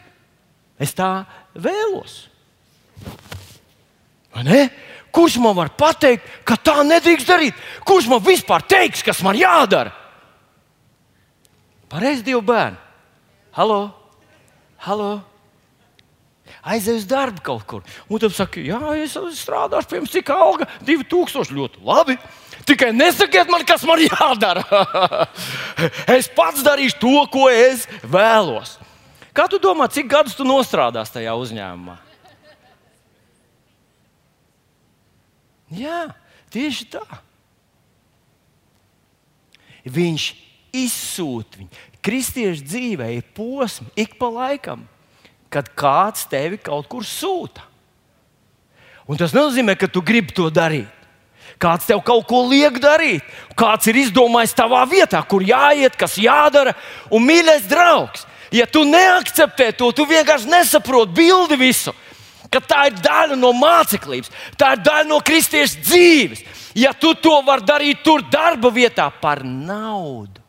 Es 0.82 0.94
tā 0.96 1.26
vēlos. 1.54 2.22
Kurš 5.12 5.36
man 5.44 5.58
var 5.58 5.74
pateikt, 5.76 6.24
ka 6.48 6.56
tā 6.56 6.78
nedrīkst 6.88 7.28
darīt? 7.28 7.58
Kurš 7.84 8.08
man 8.08 8.24
vispār 8.24 8.64
teiks, 8.64 9.04
kas 9.04 9.20
man 9.26 9.36
jādara? 9.36 9.92
Pareizi, 11.92 12.24
divi 12.24 12.40
bērni. 12.48 12.80
Halo! 13.52 13.82
Halo! 14.80 15.10
Aizej 16.62 17.00
uz 17.00 17.08
darbu 17.10 17.42
kaut 17.42 17.64
kur. 17.66 17.82
Un 18.06 18.22
tad 18.22 18.36
saka, 18.38 18.62
jā, 18.62 18.78
es 19.02 19.16
strādāšu, 19.42 19.90
piemēram, 19.90 20.12
cik 20.14 20.30
alga? 20.36 20.68
2000. 20.86 21.56
Ļoti 21.58 21.82
labi. 21.86 22.18
Tikai 22.70 22.92
nesakiet 22.94 23.50
man, 23.50 23.66
kas 23.66 23.82
man 23.90 24.04
jādara. 24.04 24.62
es 26.18 26.30
pats 26.30 26.62
darīšu 26.66 27.00
to, 27.02 27.16
ko 27.34 27.48
es 27.50 27.88
vēlos. 28.06 28.78
Kā 29.34 29.48
tu 29.50 29.58
domā, 29.64 29.88
cik 29.90 30.10
gadus 30.12 30.38
tu 30.38 30.46
nostrādās 30.46 31.10
tajā 31.14 31.34
uzņēmumā? 31.40 31.98
Jā, 35.72 36.12
tieši 36.52 36.90
tā. 36.94 37.04
Viņš 39.88 40.26
izsūta 40.76 41.62
viņu. 41.62 41.72
Kristiešu 42.04 42.66
dzīvē 42.66 43.08
ir 43.16 43.28
posmi 43.36 43.88
ik 44.00 44.18
pa 44.20 44.30
laikam, 44.34 44.84
kad 45.52 45.70
kāds 45.78 46.26
tevi 46.32 46.60
kaut 46.62 46.88
kur 46.92 47.06
sūta. 47.08 47.66
Un 49.10 49.20
tas 49.20 49.34
nozīmē, 49.36 49.76
ka 49.76 49.90
tu 49.92 50.04
gribi 50.06 50.34
to 50.36 50.48
darīt. 50.54 50.90
Kāds 51.62 51.86
tev 51.86 52.00
kaut 52.06 52.24
ko 52.30 52.46
liek 52.50 52.80
darīt, 52.82 53.26
kāds 53.60 53.86
ir 53.92 54.00
izdomājis 54.02 54.56
tavā 54.58 54.82
vietā, 54.90 55.20
kur 55.28 55.44
jāiet, 55.46 55.98
kas 56.00 56.16
jādara. 56.18 56.74
Un, 57.14 57.26
mīļais 57.28 57.68
draugs, 57.70 58.24
ja 58.56 58.66
tu 58.66 58.82
neakceptē 58.88 59.70
to, 59.78 59.92
tu 59.94 60.08
vienkārši 60.10 60.50
nesaproti 60.50 61.20
bildi 61.20 61.60
visu 61.62 61.94
tā 62.60 62.90
ir 62.90 62.98
daļa 63.00 63.38
no 63.40 63.54
māceklības, 63.56 64.32
tā 64.60 64.74
ir 64.76 64.84
daļa 64.84 65.08
no 65.08 65.22
kristiešu 65.24 65.86
dzīves. 65.86 66.44
Ja 66.76 66.92
tu 66.94 67.14
to 67.16 67.38
vari 67.48 67.64
darīt 67.68 68.04
tur, 68.04 68.24
darba 68.32 68.72
vietā, 68.72 69.10
par 69.22 69.44
naudu. 69.46 70.41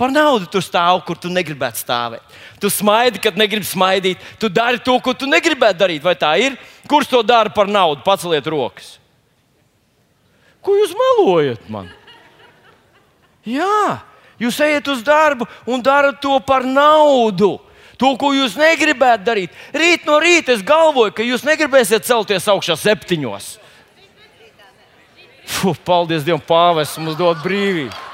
Par 0.00 0.08
naudu 0.08 0.48
tu 0.48 0.62
stāv, 0.64 1.02
kur 1.04 1.18
tu 1.20 1.28
negribētu 1.28 1.82
stāvēt. 1.82 2.36
Tu 2.56 2.70
smaidi, 2.72 3.20
kad 3.20 3.36
negribi 3.36 3.68
smaidīt. 3.68 4.22
Tu 4.40 4.48
dari 4.48 4.80
to, 4.80 4.94
ko 5.04 5.12
tu 5.12 5.28
negribētu 5.28 5.76
darīt. 5.82 6.00
Vai 6.00 6.14
tā 6.16 6.32
ir? 6.40 6.56
Kurš 6.88 7.10
to 7.12 7.20
dara 7.26 7.52
par 7.52 7.68
naudu? 7.68 8.00
Paceliet 8.06 8.48
rokas. 8.48 8.94
Ko 10.64 10.72
jūs 10.76 10.96
melojat 10.96 11.68
man? 11.72 11.92
Jā, 13.44 14.00
jūs 14.40 14.56
ejat 14.64 14.88
uz 14.92 15.04
darbu 15.04 15.48
un 15.68 15.84
darat 15.84 16.20
to 16.24 16.32
par 16.48 16.64
naudu 16.64 17.58
to, 18.00 18.14
ko 18.16 18.32
jūs 18.32 18.56
negribētu 18.56 19.24
darīt. 19.26 19.56
Rīt 19.76 20.08
no 20.08 20.16
rīta 20.20 20.56
es 20.56 20.64
galvoju, 20.64 21.12
ka 21.12 21.24
jūs 21.24 21.44
negribēsiet 21.44 22.08
celties 22.08 22.48
augšā 22.48 22.76
septiņos. 22.80 23.58
Fuh, 25.60 25.76
paldies 25.84 26.24
Dievam, 26.24 26.40
pāvests 26.40 27.00
mums 27.00 27.18
dod 27.20 27.42
brīvību. 27.44 28.09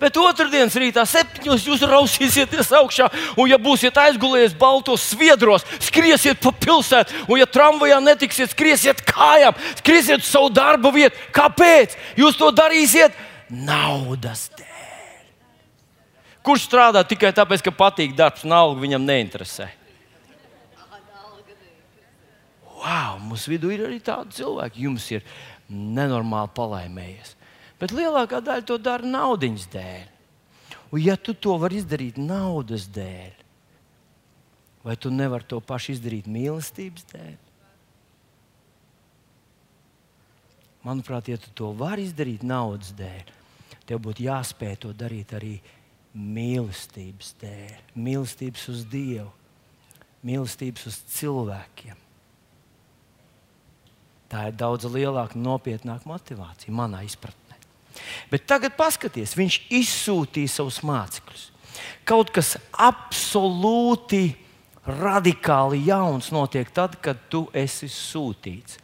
Bet 0.00 0.16
otrdienas 0.18 0.74
rītā, 0.80 1.04
septiņos, 1.06 1.66
jūs 1.68 1.84
rausīsieties 1.88 2.72
augšā, 2.80 3.06
un, 3.38 3.48
ja 3.50 3.58
būsiet 3.62 3.96
aizgulējies 4.00 4.56
baltos 4.58 5.06
sviedros, 5.12 5.66
skriesiet 5.84 6.40
pa 6.42 6.50
pilsētu, 6.50 7.24
un, 7.28 7.38
ja 7.38 7.46
tramvajā 7.46 8.00
netiksiet, 8.02 8.52
skriesiet 8.54 9.04
kājām, 9.06 9.54
skriesiet 9.78 10.24
uz 10.24 10.30
savu 10.30 10.50
darbu 10.54 10.92
vietu. 10.94 11.20
Kāpēc? 11.34 11.94
Jūs 12.18 12.40
to 12.40 12.50
darīsiet 12.54 13.14
naudas 13.48 14.48
dēļ. 14.58 14.72
Kurš 16.44 16.66
strādā 16.66 17.00
tikai 17.08 17.30
tāpēc, 17.32 17.62
ka 17.64 17.72
patīk 17.72 18.12
darbs, 18.18 18.42
un 18.44 18.52
alga 18.52 18.82
viņam 18.82 19.06
neinteresē? 19.08 19.70
Wow, 22.84 23.16
mums 23.16 23.46
vidū 23.48 23.70
ir 23.72 23.86
arī 23.86 23.96
tādi 24.04 24.42
cilvēki, 24.42 24.84
jums 24.84 25.06
ir 25.14 25.24
nenormāli 25.72 26.52
palaimējies. 26.52 27.32
Bet 27.84 27.92
lielākā 27.92 28.38
daļa 28.40 28.64
to 28.64 28.78
dara 28.80 29.04
naudas 29.04 29.66
dēļ. 29.68 30.04
Un, 30.88 31.00
ja 31.04 31.18
tu 31.20 31.34
to 31.36 31.58
vari 31.60 31.82
izdarīt 31.82 32.16
naudas 32.16 32.86
dēļ, 32.88 33.42
vai 34.86 34.94
tu 34.96 35.12
nevari 35.12 35.44
to 35.50 35.58
pašu 35.60 35.92
izdarīt 35.92 36.30
mīlestības 36.32 37.04
dēļ? 37.10 37.34
Manuprāt, 40.88 41.28
ja 41.28 41.36
tu 41.40 41.52
to 41.60 41.74
vari 41.76 42.08
izdarīt 42.08 42.46
naudas 42.48 42.94
dēļ, 42.96 43.28
tev 43.84 44.00
būtu 44.08 44.24
jāspēj 44.30 44.80
to 44.86 44.96
darīt 44.96 45.36
arī 45.36 45.52
mīlestības 46.16 47.34
dēļ, 47.44 47.78
mīlestības 48.00 48.66
uz 48.72 48.88
Dievu, 48.88 49.28
mīlestības 50.24 50.88
uz 50.88 51.02
cilvēkiem. 51.18 52.00
Tā 54.32 54.48
ir 54.48 54.56
daudz 54.56 54.88
lielāka, 54.88 55.36
nopietnāka 55.36 56.08
motivācija 56.08 56.72
manā 56.72 57.04
izpratnē. 57.04 57.43
Bet 58.30 58.46
tagad 58.50 58.76
paskatieties, 58.78 59.36
viņš 59.38 59.58
izsūtīja 59.80 60.52
savus 60.52 60.80
mācekļus. 60.86 61.48
Kaut 62.06 62.30
kas 62.34 62.54
absolūti 62.72 64.34
radikāli 64.84 65.80
jauns 65.88 66.30
notiek 66.34 66.68
tad, 66.74 66.98
kad 67.02 67.20
tu 67.32 67.46
esi 67.56 67.88
sūtīts. 67.90 68.78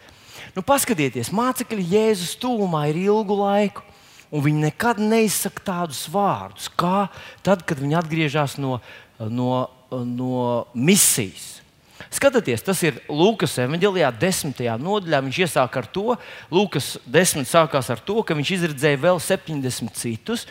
Nu, 0.56 0.64
paskatieties, 0.66 1.30
mācekļi 1.36 1.84
Jēzus 1.92 2.34
tūmā 2.40 2.86
ir 2.90 3.02
ilgu 3.04 3.36
laiku 3.42 3.84
un 4.30 4.44
viņi 4.44 4.64
nekad 4.68 5.00
neizsaka 5.02 5.62
tādus 5.66 6.04
vārdus, 6.10 6.70
kā 6.78 7.08
tad, 7.46 7.64
kad 7.66 7.80
viņi 7.82 7.98
atgriežas 7.98 8.56
no, 8.62 8.78
no, 9.18 9.66
no 9.90 10.44
misijas. 10.74 11.59
Skatieties, 12.10 12.64
tas 12.66 12.80
ir 12.82 12.96
Lūkas 13.06 13.52
evanģēlijā, 13.62 14.08
desmitajā 14.18 14.74
nodaļā. 14.82 15.20
Viņš 15.28 15.36
iesāk 15.44 15.76
ar 15.78 15.86
to, 15.94 16.16
Lūkas 16.50 16.96
desmit 17.06 17.46
sākās 17.46 17.90
ar 17.92 18.02
to, 18.02 18.18
ka 18.26 18.34
viņš 18.34 18.50
izredzēja 18.56 18.98
vēl 19.04 19.22
70 19.22 19.94
citus 19.94 20.48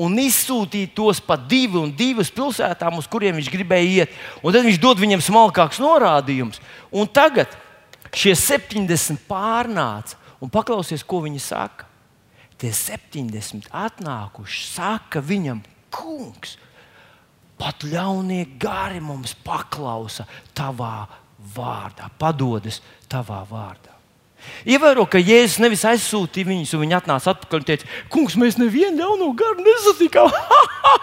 un 0.00 0.14
izsūtīja 0.22 0.92
tos 0.96 1.18
pa 1.24 1.36
divu 1.36 1.82
un 1.82 1.90
divas 1.96 2.30
pilsētām, 2.32 3.00
uz 3.00 3.08
kuriem 3.10 3.36
viņš 3.40 3.50
gribēja 3.52 4.04
iet. 4.04 4.14
Un 4.40 4.54
tad 4.54 4.64
viņš 4.64 4.78
dod 4.80 5.02
viņiem 5.02 5.24
smalkākus 5.24 5.82
norādījumus. 5.82 6.62
Un 6.94 7.10
tagad 7.10 7.52
šie 8.14 8.36
70 8.38 9.26
pārnāca 9.28 10.16
un 10.40 10.52
paklausies, 10.52 11.04
ko 11.04 11.24
viņi 11.26 11.42
saka 11.42 11.88
tie 12.60 12.70
70 12.76 13.70
atnākuši, 13.72 14.64
saka 14.68 15.22
viņam, 15.24 15.62
kungs, 15.92 16.58
pat 17.60 17.84
ļaunie 17.84 18.46
gari 18.60 19.02
mums 19.04 19.36
paklausa 19.44 20.26
tavā 20.56 21.04
vārdā, 21.54 22.08
padodas 22.18 22.80
tavā 23.10 23.42
vārdā. 23.48 23.90
Ievēro, 24.64 25.04
ka 25.08 25.20
Jēzus 25.20 25.58
nevis 25.60 25.82
aizsūtīja 25.88 26.48
viņus, 26.48 26.72
un 26.76 26.82
viņi 26.84 26.96
atnāca 26.96 27.34
atpakaļ 27.34 27.60
un 27.60 27.66
teica, 27.68 27.88
Kungs, 28.12 28.36
mēs 28.40 28.56
nevienu 28.60 28.96
ļauno 28.96 29.30
garu 29.36 29.64
nesatikām. 29.64 30.32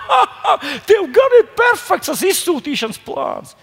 Tev 0.89 1.07
gar 1.13 1.35
ir 1.37 1.45
perfekts 1.57 2.09
tas 2.09 2.23
izsūtīšanas 2.25 3.01
plāns. 3.05 3.53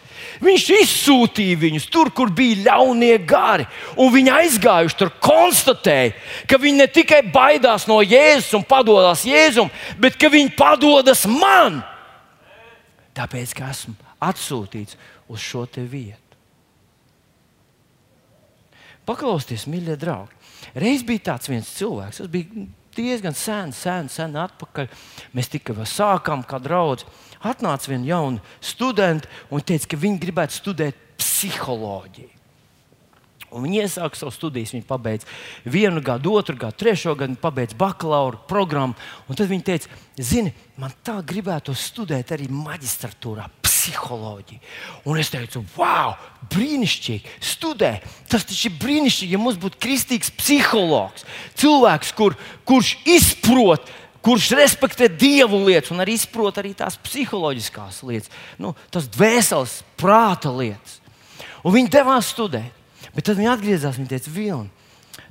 Viņš 0.44 0.66
izsūtīja 0.76 1.58
viņus 1.62 1.88
tur, 1.90 2.10
kur 2.14 2.30
bija 2.34 2.60
ļaunie 2.68 3.16
gari. 3.26 3.66
Un 3.98 4.12
viņi 4.14 4.34
aizgājuši 4.34 4.98
tur, 5.00 5.10
konstatēja, 5.22 6.14
ka 6.50 6.60
viņi 6.60 6.82
ne 6.82 6.88
tikai 6.90 7.24
baidās 7.34 7.88
no 7.90 7.98
Jēzus 8.02 8.54
un 8.58 8.66
padodas 8.68 9.26
Jēzum, 9.26 9.72
bet 9.98 10.18
ka 10.20 10.30
viņi 10.32 10.54
padodas 10.58 11.26
man. 11.30 11.82
Tāpēc, 13.14 13.54
ka 13.54 13.70
esmu 13.70 13.94
atsūtīts 14.24 14.98
uz 15.30 15.42
šo 15.42 15.66
vietu. 15.76 16.20
Paklausieties, 19.04 19.66
mīļie 19.68 19.98
draugi. 20.00 20.32
Reiz 20.80 21.04
bija 21.04 21.30
tāds 21.30 21.50
viens 21.50 21.68
cilvēks, 21.76 22.22
tas 22.22 22.30
bija 22.32 22.64
diezgan 22.96 23.36
sen, 23.36 23.72
sen, 23.76 24.08
sen 24.08 24.36
atpakaļ. 24.40 24.88
Mēs 25.36 25.50
tikai 25.52 25.84
sākām 25.86 26.44
kā 26.48 26.60
draugi. 26.62 27.06
Atnāca 27.44 27.92
viena 27.92 28.08
jauna 28.08 28.54
studenta 28.64 29.28
un 29.52 29.60
teica, 29.60 29.90
ka 29.92 30.00
viņa 30.00 30.22
gribētu 30.22 30.56
studēt 30.56 31.02
psiholoģiju. 31.20 32.33
Un 33.54 33.62
viņi 33.62 33.84
iesāka 33.84 34.18
savu 34.18 34.32
studijas. 34.34 34.72
Viņi 34.74 34.86
pabeidza 34.88 35.28
vienu 35.70 36.02
gadu, 36.04 36.34
otru 36.34 36.56
gadu, 36.58 36.74
trešo 36.80 37.14
gadu, 37.18 37.36
pabeidza 37.40 37.78
bakalaura 37.78 38.40
programmu. 38.50 38.98
Un 39.30 39.38
tad 39.38 39.50
viņi 39.50 39.66
teica, 39.68 40.00
zini, 40.18 40.50
man 40.80 40.94
tā 41.06 41.20
gribētu 41.22 41.74
studēt 41.78 42.32
arī 42.34 42.48
maģistratūrā, 42.50 43.46
psiholoģiju. 43.62 44.60
Un 45.06 45.20
es 45.22 45.30
teicu, 45.30 45.62
wow, 45.78 46.16
brīnišķīgi, 46.50 47.38
studē. 47.54 47.94
Tas 48.30 48.46
taču 48.48 48.72
ir 48.72 48.78
brīnišķīgi, 48.82 49.36
ja 49.36 49.42
mums 49.42 49.60
būtu 49.62 49.78
kristīgs 49.86 50.34
psihologs. 50.34 51.26
Cilvēks, 51.60 52.14
kur, 52.18 52.34
kurš 52.66 52.96
izprot, 53.06 53.86
kurš 54.24 54.50
respektē 54.58 55.10
dievu 55.12 55.62
lietas 55.66 55.92
un 55.94 56.02
arī 56.02 56.18
izprot 56.18 56.58
arī 56.58 56.72
tās 56.74 56.96
psiholoģiskās 57.06 58.02
lietas, 58.08 58.32
nu, 58.58 58.72
tas 58.90 59.06
dvēseles, 59.14 59.82
prāta 60.00 60.50
lietas. 60.50 60.98
Un 61.64 61.76
viņi 61.76 61.92
devās 61.92 62.32
studēt. 62.34 62.83
Bet 63.14 63.28
tad 63.28 63.38
viņi 63.38 63.50
atgriezās 63.52 63.98
un 64.00 64.08
teica, 64.10 64.30
Vilni, 64.34 64.70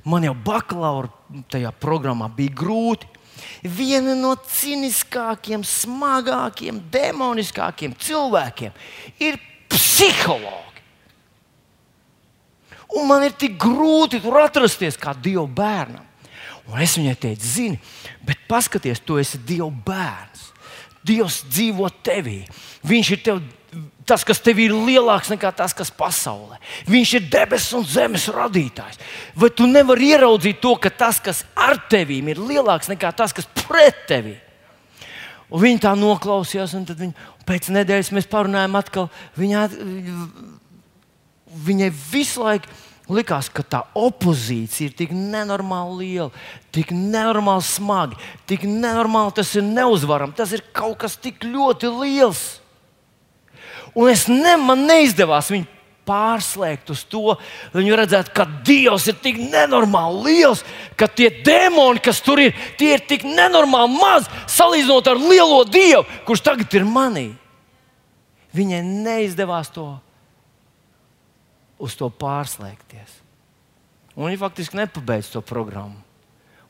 man 0.08 0.24
jau 0.24 0.34
bakalaura 0.46 1.10
tajā 1.52 1.72
programmā 1.80 2.30
bija 2.32 2.54
grūti. 2.62 3.10
Viena 3.64 4.14
no 4.16 4.34
ciniskākajiem, 4.38 5.64
smagākajiem, 5.66 6.78
demoniskākajiem 6.92 7.96
cilvēkiem 8.00 8.76
ir 9.20 9.40
psihologi. 9.72 10.82
Un 12.94 13.08
man 13.10 13.24
ir 13.26 13.34
tik 13.36 13.56
grūti 13.60 14.20
tur 14.22 14.38
atrasties 14.44 14.98
kā 15.00 15.16
Dieva 15.18 15.46
bērnam. 15.50 16.04
Un 16.70 16.80
es 16.80 16.94
viņai 16.96 17.16
teicu, 17.20 17.44
zini, 17.44 17.80
bet 18.24 18.46
paskaties, 18.48 19.02
tu 19.04 19.18
esi 19.20 19.40
Dieva 19.44 19.68
bērns. 19.68 20.46
Dievs 21.04 21.42
dzīvo 21.50 21.90
tevī. 22.06 22.38
Viņš 22.86 23.10
ir 23.12 23.24
tev 23.26 23.42
tas, 24.06 24.24
kas 24.26 24.40
tev 24.44 24.60
ir 24.62 24.74
lielāks 24.74 25.30
nekā 25.32 25.50
tas, 25.56 25.74
kas 25.76 25.90
pasaulē. 25.94 26.60
Viņš 26.90 27.12
ir 27.18 27.28
debesu 27.32 27.80
un 27.80 27.86
zemes 27.88 28.28
radītājs. 28.32 29.00
Vai 29.36 29.50
tu 29.50 29.68
nevari 29.70 30.12
ieraudzīt 30.14 30.60
to, 30.62 30.74
ka 30.80 30.92
tas, 30.92 31.20
kas 31.24 31.44
ar 31.56 31.78
tevi 31.90 32.20
ir 32.22 32.40
lielāks 32.40 32.90
nekā 32.92 33.12
tas, 33.16 33.32
kas 33.36 33.48
pret 33.64 34.04
tevi? 34.08 34.36
Un 35.52 35.60
viņi 35.62 35.82
tā 35.84 35.92
noklausījās, 35.96 36.72
un 36.76 36.86
viņi, 36.88 37.12
pēc 37.46 37.68
nedēļas 37.74 38.10
mēs 38.16 38.30
parunājām 38.30 38.80
atkal. 38.80 39.10
Viņa, 39.38 39.68
viņai 41.66 41.90
visu 41.92 42.42
laiku 42.42 42.72
likās, 43.12 43.50
ka 43.52 43.62
tā 43.62 43.82
opozīcija 43.98 44.88
ir 44.88 44.96
tik 44.96 45.12
nenormāli 45.14 45.98
liela, 46.00 46.30
tik 46.74 46.92
nenormāli 46.96 47.66
smagi, 47.68 48.18
tik 48.48 48.64
nenormāli 48.68 49.36
tas 49.36 49.52
ir 49.58 49.66
neuzvarams. 49.66 50.36
Tas 50.38 50.54
ir 50.56 50.64
kaut 50.74 50.98
kas 51.04 51.18
tik 51.20 51.44
ļoti 51.44 51.92
liels. 52.00 52.63
Un 53.94 54.10
es 54.10 54.26
ne, 54.30 54.56
man 54.58 54.86
neizdevās 54.88 55.50
viņu 55.54 55.70
pārslēgt 56.04 56.90
uz 56.92 57.02
to, 57.08 57.36
lai 57.72 57.80
viņi 57.80 57.96
redzētu, 57.98 58.32
ka 58.36 58.44
Dievs 58.66 59.06
ir 59.08 59.16
tik 59.24 59.38
nenormāli 59.40 60.20
liels, 60.28 60.64
ka 61.00 61.08
tie 61.08 61.30
demoni, 61.44 62.02
kas 62.04 62.20
tur 62.24 62.42
ir, 62.42 62.52
tie 62.78 62.94
ir 62.98 63.04
tik 63.08 63.24
nenormāli 63.24 63.96
mazi 63.96 64.28
salīdzinot 64.52 65.08
ar 65.10 65.20
lielo 65.20 65.62
Dievu, 65.64 66.04
kurš 66.28 66.44
tagad 66.44 66.76
ir 66.76 66.86
manī. 66.88 67.30
Viņai 68.54 68.82
neizdevās 68.84 69.72
to 69.74 69.88
uz 71.82 71.96
to 71.98 72.10
pārslēgties. 72.12 73.20
Un 74.14 74.28
viņa 74.28 74.38
faktiski 74.44 74.78
nepabeidza 74.78 75.34
to 75.34 75.42
programmu. 75.42 75.98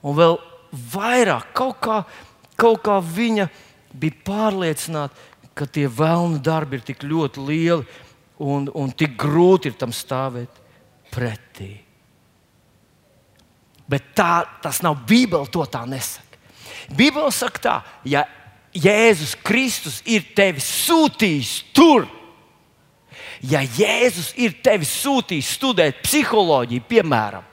Un 0.05 0.17
vēl 0.17 0.39
vairāk, 0.95 1.51
kaut 1.57 1.77
kā, 1.85 2.01
kaut 2.61 2.81
kā 2.85 2.97
viņa 3.05 3.51
bija 3.95 4.17
pārliecināta, 4.27 5.34
ka 5.55 5.67
tie 5.71 5.87
vēlnu 5.89 6.43
darbi 6.43 6.79
ir 6.79 6.85
tik 6.87 7.05
ļoti 7.07 7.47
lieli 7.47 7.87
un, 8.43 8.69
un 8.75 8.93
tik 8.93 9.17
grūti 9.21 9.71
ir 9.71 9.79
tam 9.79 9.95
stāvēt 9.95 10.61
pretī. 11.15 11.73
Bet 13.87 14.15
tā, 14.17 14.45
tas 14.65 14.81
nav 14.83 15.05
Bībele, 15.09 15.47
to 15.53 15.65
tā 15.69 15.85
nesaka. 15.87 16.41
Bībele 16.97 17.31
saka, 17.33 17.61
tā, 17.61 17.77
ja 18.09 18.25
Jēzus 18.75 19.37
Kristus 19.45 20.01
ir 20.09 20.25
tevi 20.35 20.63
sūtījis 20.65 21.53
tur, 21.77 22.09
ja 23.45 23.61
Jēzus 23.63 24.33
ir 24.41 24.57
tevi 24.65 24.89
sūtījis 24.89 25.53
studēt 25.59 26.01
psiholoģiju, 26.03 26.87
piemēram, 26.89 27.45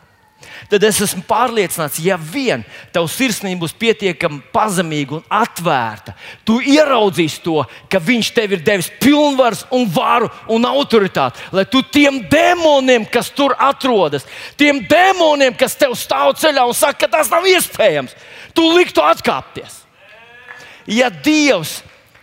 tad 0.69 0.83
es 0.85 1.01
esmu 1.01 1.23
pārliecināts, 1.27 2.01
ja 2.03 2.17
vien 2.19 2.65
tavs 2.93 3.15
sirsnība 3.17 3.63
būs 3.63 3.73
pietiekami 3.81 4.41
pazemīga 4.53 5.17
un 5.17 5.25
atvērta, 5.41 6.13
tu 6.45 6.59
ieraudzīsi 6.61 7.41
to, 7.45 7.61
ka 7.89 8.01
Viņš 8.11 8.31
tev 8.35 8.55
ir 8.55 8.63
devis 8.65 8.89
pilnvaru, 9.01 9.57
un 9.77 9.85
varu 9.93 10.29
un 10.51 10.65
autoritāti, 10.67 11.39
lai 11.55 11.63
tu 11.69 11.81
tiem 11.83 12.19
demoniem, 12.29 13.05
kas 13.05 13.29
tur 13.31 13.53
atrodas, 13.59 14.25
tiem 14.59 14.81
demoniem, 14.89 15.55
kas 15.57 15.77
tev 15.79 15.95
stāv 15.99 16.33
ceļā 16.39 16.65
un 16.67 16.75
saka, 16.77 17.05
ka 17.05 17.11
tas 17.17 17.31
nav 17.31 17.47
iespējams, 17.47 18.15
tu 18.57 18.65
liktu 18.75 19.03
atkāpties. 19.05 19.81
Ja 20.89 21.11
Dievs 21.13 21.79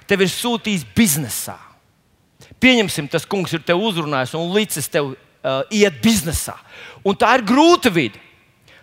tev 0.09 0.25
ir 0.25 0.33
sūtījis 0.33 0.87
biznesā, 0.97 1.57
pieņemsim, 2.61 3.09
tas 3.09 3.27
kungs 3.29 3.55
ir 3.55 3.63
tev 3.65 3.81
uzrunājis 3.87 4.35
un 4.39 4.51
licis 4.55 4.91
tev 4.91 5.13
uh, 5.13 5.63
iet 5.71 6.01
biznesā, 6.05 6.57
un 7.07 7.17
tā 7.17 7.39
ir 7.39 7.47
grūta 7.49 7.93
vide. 7.93 8.21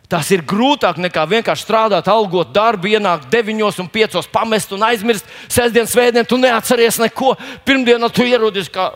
Tas 0.10 0.30
ir 0.30 0.44
grūtāk 0.46 1.00
nekā 1.02 1.24
vienkārši 1.30 1.66
strādāt, 1.66 2.10
algot 2.12 2.52
darbu, 2.54 2.92
ienākt 2.94 3.26
9 3.34 3.80
un 3.82 3.90
5 3.90 4.30
pamest 4.34 4.76
un 4.76 4.86
aizmirst. 4.86 5.26
Sēdienas, 5.50 5.94
svētdien, 5.96 6.28
tu 6.30 6.38
neatceries 6.38 7.00
neko. 7.02 7.34
Pirmdienā 7.66 8.12
tu 8.14 8.28
ierodies 8.28 8.70
kā, 8.70 8.92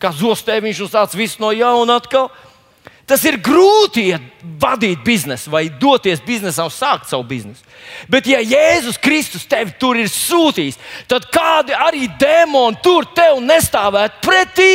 kā 0.00 0.12
zostēviņš 0.12 0.84
un 0.84 0.92
sāc 0.92 1.16
visu 1.16 1.40
no 1.40 1.52
jauna 1.56 1.96
atkal. 2.02 2.28
Tas 3.08 3.22
ir 3.24 3.38
grūti 3.40 4.10
vadīt 4.60 5.00
biznesu 5.00 5.48
vai 5.48 5.70
doties 5.80 6.20
biznesā 6.26 6.66
un 6.68 6.74
sākt 6.74 7.08
savu 7.08 7.24
biznesu. 7.30 7.64
Bet, 8.04 8.28
ja 8.28 8.42
Jēzus 8.44 9.00
Kristus 9.00 9.46
tevi 9.48 9.72
tur 9.80 9.96
ir 9.96 10.10
sūtījis, 10.12 10.76
tad 11.08 11.24
kādi 11.32 11.72
arī 11.72 12.04
dēmoni 12.20 12.82
tur 12.84 13.08
tev 13.16 13.40
nestāvētu 13.40 14.20
pretī? 14.26 14.72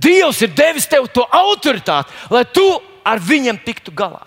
Dievs 0.00 0.40
ir 0.42 0.56
devis 0.56 0.88
tev 0.88 1.10
to 1.12 1.26
autoritāti, 1.28 2.16
lai 2.32 2.46
tu 2.48 2.64
ar 3.04 3.20
viņiem 3.20 3.60
tiktu 3.64 3.92
galā. 3.94 4.22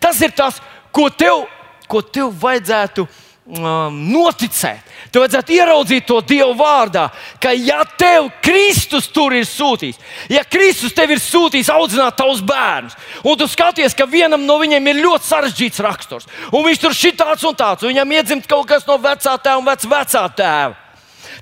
Tas 0.00 0.20
ir 0.24 0.32
tas, 0.36 0.60
ko 0.94 1.10
tev, 1.12 1.44
ko 1.90 2.00
tev 2.02 2.32
vajadzētu 2.40 3.04
um, 3.04 3.96
noticēt. 4.12 4.92
Tev 5.12 5.24
vajadzētu 5.24 5.54
ieraudzīt 5.54 6.06
to 6.08 6.18
Dievu 6.26 6.54
vārdā, 6.58 7.06
ka 7.42 7.52
ja 7.54 7.82
tev 7.98 8.30
Kristus 8.42 9.06
tur 9.12 9.34
ir 9.36 9.44
sūtījis, 9.46 10.00
ja 10.32 10.42
Kristus 10.48 10.94
tev 10.96 11.12
ir 11.14 11.20
sūtījis 11.22 11.70
audzināt 11.74 12.16
tavus 12.18 12.40
bērnus, 12.44 12.96
un 13.22 13.36
tu 13.38 13.46
skaties, 13.50 13.94
ka 13.94 14.08
vienam 14.10 14.46
no 14.48 14.56
viņiem 14.62 14.88
ir 14.90 15.02
ļoti 15.04 15.28
sarežģīts 15.28 15.82
raksturs, 15.84 16.30
un 16.50 16.64
viņš 16.66 16.82
tur 16.82 16.96
ir 16.96 17.18
tāds 17.20 17.44
un 17.46 17.58
tāds, 17.58 17.84
un 17.84 17.92
viņam 17.92 18.16
iedzimt 18.16 18.48
kaut 18.50 18.66
kas 18.72 18.88
no 18.88 18.98
vecā 18.98 19.36
tēva 19.36 19.60
un 19.60 19.68
vecā 19.68 19.92
vecā 19.92 20.24
tēva 20.40 20.80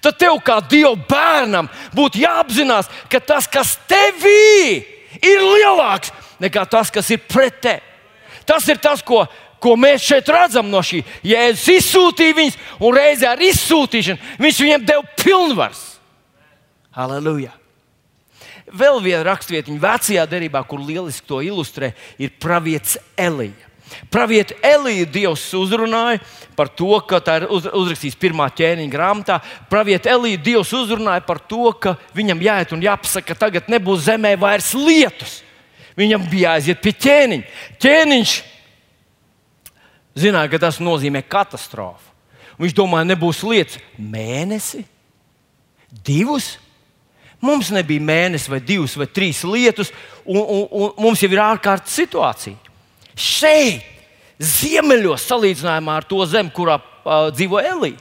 tad 0.03 0.19
tev 0.19 0.39
kā 0.43 0.59
Dieva 0.67 0.97
bērnam 1.09 1.69
būtu 1.95 2.23
jāapzinās, 2.23 2.91
ka 3.11 3.21
tas, 3.23 3.47
kas 3.47 3.77
tevī 3.91 4.83
ir 5.23 5.45
lielāks 5.45 6.11
nekā 6.43 6.67
tas, 6.71 6.91
kas 6.93 7.09
ir 7.15 7.23
pret 7.31 7.61
tevi. 7.63 7.81
Tas 8.47 8.67
ir 8.69 8.81
tas, 8.83 9.03
ko, 9.07 9.23
ko 9.63 9.77
mēs 9.79 10.03
šeit 10.03 10.29
redzam 10.35 10.71
no 10.71 10.83
šī. 10.83 11.03
Jēzus 11.27 11.69
izsūtīja 11.79 12.37
viņus, 12.39 12.61
un 12.83 12.97
reizē 12.99 13.31
ar 13.31 13.43
izsūtīšanu 13.47 14.39
viņš 14.43 14.63
viņiem 14.67 14.87
deva 14.87 15.19
pilnvars. 15.23 15.83
Halleluja! 16.93 17.55
Vēl 18.73 19.03
viena 19.05 19.25
rakstvietiņa 19.27 19.83
vecajā 19.83 20.23
derībā, 20.31 20.63
kur 20.65 20.81
lieliski 20.81 21.29
to 21.29 21.43
ilustrē, 21.45 21.93
ir 22.17 22.33
pravietis 22.41 22.97
Elija. 23.21 23.69
Pravieti 24.09 24.57
Elīdu 24.65 25.11
Dievs 25.13 25.45
uzrunāja 25.57 26.23
par 26.57 26.71
to, 26.73 26.95
ka 27.09 27.21
tā 27.25 27.43
ir 27.43 27.47
uz, 27.53 27.67
uzrakstīts 27.69 28.17
pirmā 28.17 28.47
ķēniņa 28.57 28.93
grāmatā. 28.93 29.39
Pravieti 29.69 30.09
Elīdu 30.13 30.43
Dievs 30.47 30.73
uzrunāja 30.77 31.25
par 31.27 31.43
to, 31.49 31.67
ka 31.77 31.97
viņam 32.17 32.41
jāiet 32.45 32.73
un 32.73 32.85
jāpasaka, 32.85 33.33
ka 33.33 33.41
tagad 33.47 33.69
nebūs 33.73 34.07
zemē 34.07 34.35
vairs 34.41 34.73
lietus. 34.79 35.41
Viņam 35.99 36.25
bija 36.31 36.55
jāiziet 36.55 36.81
pie 36.83 36.95
ķēniņa. 37.05 37.45
Ķēniņš 37.83 38.33
zināja, 40.19 40.51
ka 40.53 40.61
tas 40.67 40.81
nozīmē 40.83 41.23
katastrofu. 41.25 42.11
Viņš 42.61 42.75
domāja, 42.77 43.09
nebūs 43.09 43.41
lietas 43.49 43.79
mēnesi, 43.97 44.85
divus. 46.05 46.57
Mums 47.43 47.73
nebija 47.75 48.05
mēnesis, 48.07 48.47
vai 48.53 48.61
divas, 48.63 48.95
vai 48.95 49.09
trīs 49.11 49.41
lietus, 49.43 49.91
un, 50.23 50.39
un, 50.39 50.61
un 50.71 50.93
mums 51.03 51.25
jau 51.25 51.31
ir 51.33 51.43
ārkārtas 51.43 51.97
situācija. 51.99 52.55
Šeit, 53.19 53.89
ziemeļos, 54.39 55.25
salīdzinājumā 55.27 55.97
ar 55.99 56.07
to 56.07 56.23
zemi, 56.31 56.53
kurā 56.55 56.79
uh, 56.79 57.33
dzīvo 57.35 57.59
Elīja. 57.59 57.99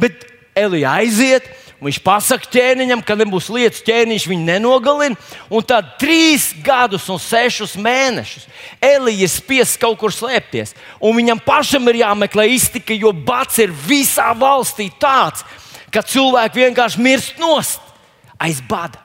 Bet 0.00 0.24
Elīja 0.56 0.96
aiziet, 1.02 1.50
Viņš 1.84 1.98
pasakā 2.00 2.48
ķēniņam, 2.54 3.02
ka 3.04 3.16
nebūs 3.18 3.50
lietas, 3.52 3.82
ķēniņš 3.84 4.24
viņu 4.30 4.46
nenogalina. 4.46 5.18
Un 5.52 5.64
tad 5.68 5.94
trīs 6.00 6.48
gadus 6.64 7.10
un 7.12 7.20
sešus 7.20 7.74
mēnešus 7.76 8.46
Elīja 8.80 9.28
spiests 9.28 9.80
kaut 9.80 9.98
kur 10.00 10.14
slēpties. 10.14 10.72
Un 10.96 11.16
viņam 11.18 11.42
pašam 11.44 11.90
ir 11.92 12.00
jāmeklē 12.00 12.46
iztika, 12.54 12.96
jo 12.96 13.12
bats 13.12 13.60
ir 13.60 13.74
visā 13.84 14.30
valstī 14.38 14.88
tāds, 15.00 15.44
ka 15.92 16.02
cilvēki 16.02 16.64
vienkārši 16.64 17.04
mirst 17.04 17.42
nost 17.42 17.84
aiz 18.40 18.62
bada. 18.64 19.02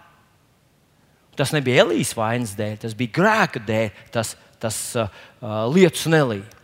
Tas 1.39 1.51
nebija 1.55 1.85
Elījas 1.85 2.15
vainas 2.15 2.55
dēļ, 2.55 2.77
tas 2.81 2.95
bija 2.99 3.15
grēka 3.15 3.61
dēļ, 3.63 3.91
tas, 4.11 4.33
tas 4.59 4.79
uh, 4.99 5.11
uh 5.43 5.67
lietus 5.71 6.07
nelīja. 6.11 6.58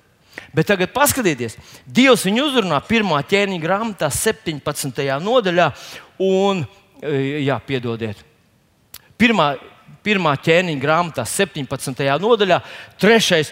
Bet 0.56 0.70
tagad 0.72 0.94
paskatieties, 0.96 1.58
Dievs 1.86 2.26
viņu 2.28 2.50
uzrunā 2.50 2.80
pirmā 2.88 3.22
ķēniņa 3.28 3.64
grāmatā, 3.64 4.10
17. 4.12 5.04
nodaļā, 5.24 5.70
un, 6.24 6.64
e, 7.02 7.44
jā, 7.46 7.60
piedodiet, 7.68 8.22
pirmā, 9.20 9.54
pirmā 10.06 10.36
ķēniņa 10.40 10.82
grāmatā, 10.82 11.26
17. 11.28 12.08
nodaļā, 12.22 12.62
3. 13.02 13.44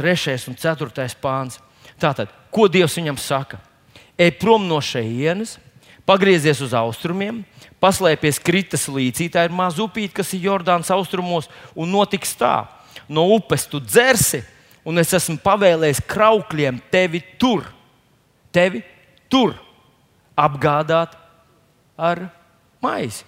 3. 0.00 0.36
un 0.48 0.56
4. 0.56 1.08
pāns. 1.20 1.60
Tātad, 2.00 2.30
ko 2.52 2.68
Dievs 2.68 2.96
viņam 2.96 3.18
saka? 3.20 3.60
Ej 4.20 4.34
prom 4.40 4.66
no 4.68 4.80
šejienes, 4.84 5.58
pagriezies 6.08 6.60
uz 6.64 6.74
austrumiem, 6.76 7.42
paslēpies 7.80 8.40
kritas 8.42 8.86
līcī, 8.90 9.30
tā 9.32 9.46
ir 9.46 9.54
maza 9.54 9.82
upīte, 9.84 10.14
kas 10.20 10.32
ir 10.36 10.44
Jordānas 10.48 10.90
austrumos, 10.92 11.48
un 11.72 11.92
notiks 11.92 12.34
tā. 12.36 12.66
No 13.08 13.26
upes 13.34 13.66
tu 13.70 13.80
dzersi, 13.80 14.42
un 14.84 15.00
es 15.02 15.12
esmu 15.16 15.38
pavēlējis 15.44 16.02
kraukļiem 16.10 16.80
tevi 16.92 17.22
tur, 17.40 17.66
tevi 18.54 18.82
tur 19.30 19.56
apgādāt 20.38 21.16
ar 22.00 22.26
maizi. 22.82 23.26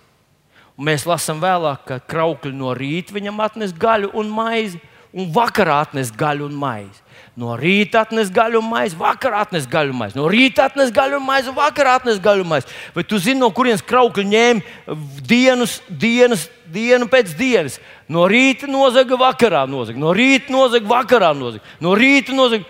Un 0.78 0.88
mēs 0.88 1.04
lasām 1.06 1.42
vēlāk, 1.42 1.84
ka 1.86 2.00
kraukļi 2.08 2.54
no 2.56 2.72
rīta 2.76 3.14
viņam 3.14 3.42
atnes 3.44 3.74
gaļu 3.76 4.14
un 4.18 4.30
maizi, 4.32 4.80
un 5.12 5.28
vakarā 5.32 5.82
atnes 5.84 6.10
gaļu 6.16 6.48
un 6.48 6.54
maizi. 6.56 7.02
No 7.36 7.54
rīta 7.56 8.02
atnes 8.06 8.30
gaļu 8.32 8.60
un 8.60 8.68
maizi, 8.68 8.96
vakarā 8.96 9.42
atnes 9.46 9.68
gaļu 9.68 9.92
un 9.92 9.98
maizi. 10.00 10.18
No 10.18 10.26
rīta 10.32 10.66
atnes 10.68 10.92
gaļu 10.92 11.18
un 11.20 11.26
maizi, 11.26 11.52
vakarā 11.56 11.98
atnes 12.00 12.20
gaļu 12.24 12.44
un 12.44 12.50
maizi. 12.50 12.72
Vai 12.96 13.04
tu 13.08 13.20
zini, 13.20 13.40
no 13.40 13.50
kurienes 13.52 13.84
kraukļi 13.88 14.24
ņēma 14.32 14.96
dienas, 15.28 15.78
dienas, 15.88 16.48
dienu 16.72 17.08
pēc 17.10 17.34
dienas? 17.38 17.78
No 18.08 18.26
rīta 18.30 18.68
nozaga, 18.70 19.18
vakarā 19.20 19.64
nozaga, 19.70 20.00
no 20.00 20.14
rīta 20.16 20.52
nozaga, 20.52 20.88
vakarā 20.88 21.32
nozaga, 21.36 21.64
no 21.80 21.94
rīta 21.98 22.34
nozaga. 22.36 22.66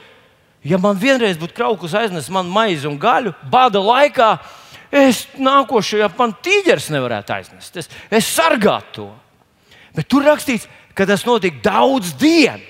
Ja 0.63 0.79
man 0.79 0.99
vienreiz 0.99 1.39
būtu 1.41 1.57
krauklis 1.57 1.95
aiznesis 1.99 2.31
man 2.31 2.51
maizi 2.51 2.87
un 2.87 2.99
gaļu, 3.03 3.33
bada 3.51 3.81
laikā, 3.83 4.37
es 4.95 5.25
nākošajā 5.35 6.13
man 6.19 6.37
tīģeris 6.45 6.91
nevarētu 6.95 7.35
aiznest. 7.35 7.81
Es, 7.83 7.91
es 8.11 8.29
sargātu 8.31 8.93
to. 8.95 9.09
Bet 9.97 10.09
tur 10.09 10.25
rakstīts, 10.27 10.69
ka 10.95 11.07
tas 11.09 11.27
notika 11.27 11.59
daudz 11.65 12.15
dienu. 12.21 12.63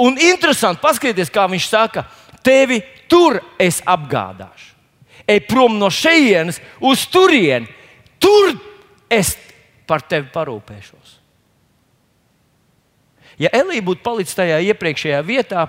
Un 0.00 0.16
interesanti 0.16 0.80
paskatīties, 0.80 1.32
kā 1.32 1.44
viņš 1.50 1.66
saka, 1.68 2.06
tevi 2.44 2.80
tur 3.10 3.40
es 3.60 3.82
apgādāšu. 3.84 4.70
Ej 5.28 5.44
prom 5.46 5.76
no 5.78 5.90
šejienes 5.92 6.58
uz 6.82 7.04
turieni, 7.12 7.68
tur 8.18 8.54
es 9.12 9.36
par 9.92 10.04
tevi 10.08 10.30
parūpēšos. 10.32 11.18
Ja 13.40 13.50
Elīja 13.52 13.84
būtu 13.84 14.04
palicis 14.04 14.36
tajā 14.38 14.62
iepriekšējā 14.72 15.20
vietā, 15.26 15.66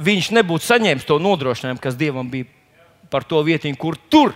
viņš 0.00 0.32
nebūtu 0.34 0.66
saņēmis 0.66 1.06
to 1.06 1.18
nodrošinājumu, 1.22 1.82
kas 1.82 1.98
Dievam 1.98 2.26
bija 2.30 2.48
par 3.10 3.26
to 3.26 3.38
vietiņu, 3.46 3.78
kur 3.78 3.98
tur. 4.10 4.34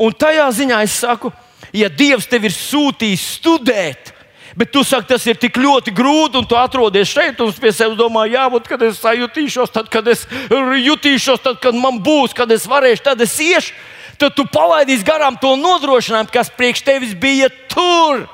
Un 0.00 0.14
tajā 0.14 0.46
ziņā 0.54 0.80
es 0.86 0.96
saku, 1.02 1.30
ja 1.74 1.90
Dievs 1.90 2.30
tev 2.30 2.46
ir 2.46 2.54
sūtījis 2.54 3.26
studēt, 3.40 4.14
Bet 4.56 4.72
tu 4.74 4.82
saki, 4.82 5.06
tas 5.12 5.22
ir 5.30 5.38
tik 5.38 5.58
ļoti 5.62 5.92
grūti, 5.94 6.40
un 6.40 6.46
tu 6.48 6.56
atrodies 6.58 7.10
šeit, 7.12 7.38
un 7.38 7.52
pie 7.54 7.70
sevis 7.70 7.94
domā, 7.98 8.24
jā, 8.26 8.48
būt, 8.50 8.66
kad 8.66 8.82
es 8.82 8.98
jutīšos, 8.98 9.70
tad, 9.70 9.86
kad 9.92 10.08
es 10.10 10.24
jutīšos, 10.50 11.38
tad, 11.44 11.60
kad 11.62 11.76
man 11.78 12.00
būs, 12.02 12.34
kad 12.34 12.50
es 12.50 12.66
varēšu, 12.66 13.04
tad 13.06 13.22
es 13.22 13.36
iešu. 13.38 13.76
Tad 14.20 14.36
tu 14.36 14.44
palaidīsi 14.52 15.06
garām 15.06 15.38
to 15.40 15.54
nodrošinājumu, 15.56 16.32
kas 16.34 16.52
priekš 16.52 16.84
tevis 16.84 17.16
bija 17.16 17.48
tur. 17.72 18.26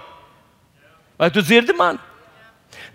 Vai 1.17 1.31
tu 1.31 1.45
dzirdi 1.45 1.77
mani? 1.77 2.03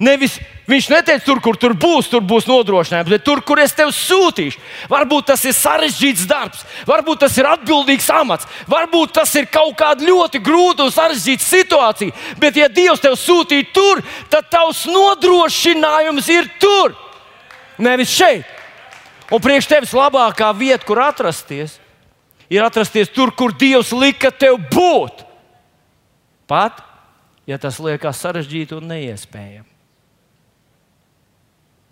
Nevis 0.02 0.40
viņš 0.70 0.88
neteica, 0.90 1.22
tur, 1.26 1.40
kur 1.44 1.58
tur 1.62 1.76
būs, 1.78 2.08
tur 2.10 2.24
būs 2.26 2.48
nodrošinājums, 2.50 3.10
bet 3.12 3.24
tur, 3.26 3.42
kur 3.46 3.60
es 3.62 3.76
tevi 3.78 3.94
sūtīšu. 3.94 4.62
Varbūt 4.90 5.28
tas 5.30 5.44
ir 5.46 5.54
sarežģīts 5.54 6.24
darbs, 6.30 6.64
varbūt 6.90 7.22
tas 7.22 7.36
ir 7.38 7.50
atbildīgs 7.50 8.10
amats, 8.16 8.48
varbūt 8.72 9.14
tas 9.20 9.34
ir 9.38 9.46
kaut 9.52 9.76
kāda 9.78 10.08
ļoti 10.08 10.42
grūta 10.42 10.88
un 10.88 10.96
sarežģīta 10.96 11.46
situācija. 11.46 12.16
Bet, 12.42 12.58
ja 12.58 12.70
Dievs 12.72 13.04
tevi 13.04 13.20
sūtīja 13.20 13.70
tur, 13.76 14.02
tad 14.34 14.50
tavs 14.54 14.88
nodrošinājums 14.90 16.32
ir 16.34 16.50
tur, 16.62 16.98
nevis 17.78 18.16
šeit. 18.16 18.58
Un 19.32 19.40
priekš 19.44 19.70
tevis 19.70 19.94
labākā 19.96 20.50
vieta, 20.58 20.84
kur 20.88 21.00
atrasties, 21.06 21.78
ir 22.52 22.64
atrasties 22.66 23.12
tur, 23.12 23.32
kur 23.32 23.56
Dievs 23.56 23.94
lika 23.96 24.32
tev 24.36 24.60
būt. 24.74 25.24
Pat 26.52 26.84
ja 27.48 27.60
tas 27.62 27.80
liekas 27.82 28.22
sarežģīti 28.22 28.78
un 28.78 28.90
neiespējami. 28.92 29.68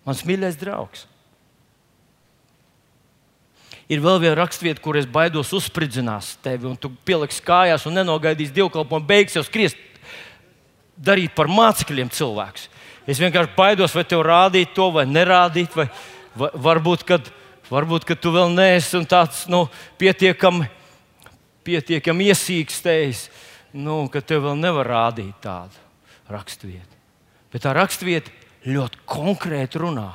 Mans 0.06 0.22
mīļais 0.26 0.58
draugs. 0.60 1.06
Ir 3.90 4.02
vēl 4.02 4.20
viena 4.22 4.36
raksturvieta, 4.38 4.80
kur 4.82 4.96
es 5.00 5.08
baidos 5.10 5.50
uzspridzināt 5.56 6.36
tevi, 6.44 6.68
un 6.70 6.76
tu 6.78 6.92
pieliksi 7.06 7.42
kājās 7.42 7.88
un 7.90 7.96
nenogaidīsi 7.98 8.54
dievkalpojumu, 8.54 9.06
beigas 9.08 9.34
jau 9.34 9.42
skriest, 9.42 9.78
darīt 10.94 11.34
par 11.34 11.50
mācekļiem 11.50 12.12
cilvēkus. 12.14 12.68
Es 13.10 13.18
vienkārši 13.18 13.56
baidos, 13.56 13.94
vai 13.96 14.04
tev 14.06 14.22
rādīt 14.22 14.76
to, 14.76 14.86
vai 14.94 15.04
nerādīt, 15.10 15.74
vai, 15.74 15.88
vai 16.38 16.52
varbūt, 16.54 17.02
kad, 17.08 17.32
varbūt, 17.70 18.06
kad 18.08 18.20
tu 18.20 18.32
vēl 18.34 18.52
neesi 18.54 19.00
tāds 19.08 19.46
nu, 19.50 19.64
pietiekami, 20.00 20.68
pietiekami 21.66 22.30
iesīkstējis, 22.32 23.24
nu, 23.80 24.02
ka 24.12 24.22
tev 24.22 24.48
vēl 24.48 24.58
nevar 24.58 24.90
rādīt 24.90 25.36
tādu 25.44 25.78
raksturvietu. 26.30 26.98
Bet 27.50 27.64
tā 27.66 27.74
raksturvieta 27.74 28.32
ļoti 28.70 29.00
konkrēti 29.08 29.80
runā, 29.82 30.10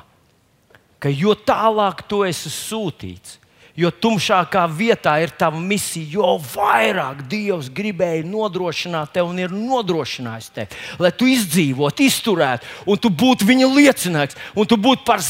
ka 1.02 1.12
jo 1.12 1.34
tālāk 1.36 2.04
tu 2.08 2.22
esi 2.26 2.52
sūtīts, 2.52 3.38
jo 3.76 3.90
tumšākā 3.92 4.64
vietā 4.72 5.16
ir 5.22 5.32
tava 5.36 5.60
misija, 5.60 6.08
jo 6.16 6.36
vairāk 6.54 7.22
Dievs 7.30 7.68
gribēja 7.72 8.24
nodrošināt 8.26 9.12
tevi 9.14 9.28
un 9.28 9.42
ir 9.42 9.52
nodrošinājis 9.52 10.48
tevi, 10.56 10.80
lai 11.02 11.12
tu 11.12 11.28
izdzīvotu, 11.30 12.06
izturētu, 12.06 12.70
un 12.88 13.00
tu 13.00 13.12
būtu 13.12 13.48
viņa 13.48 13.68
liecinieks, 13.74 14.40
un 14.56 14.68
tu 14.68 14.80
būtu 14.80 15.04
par, 15.06 15.22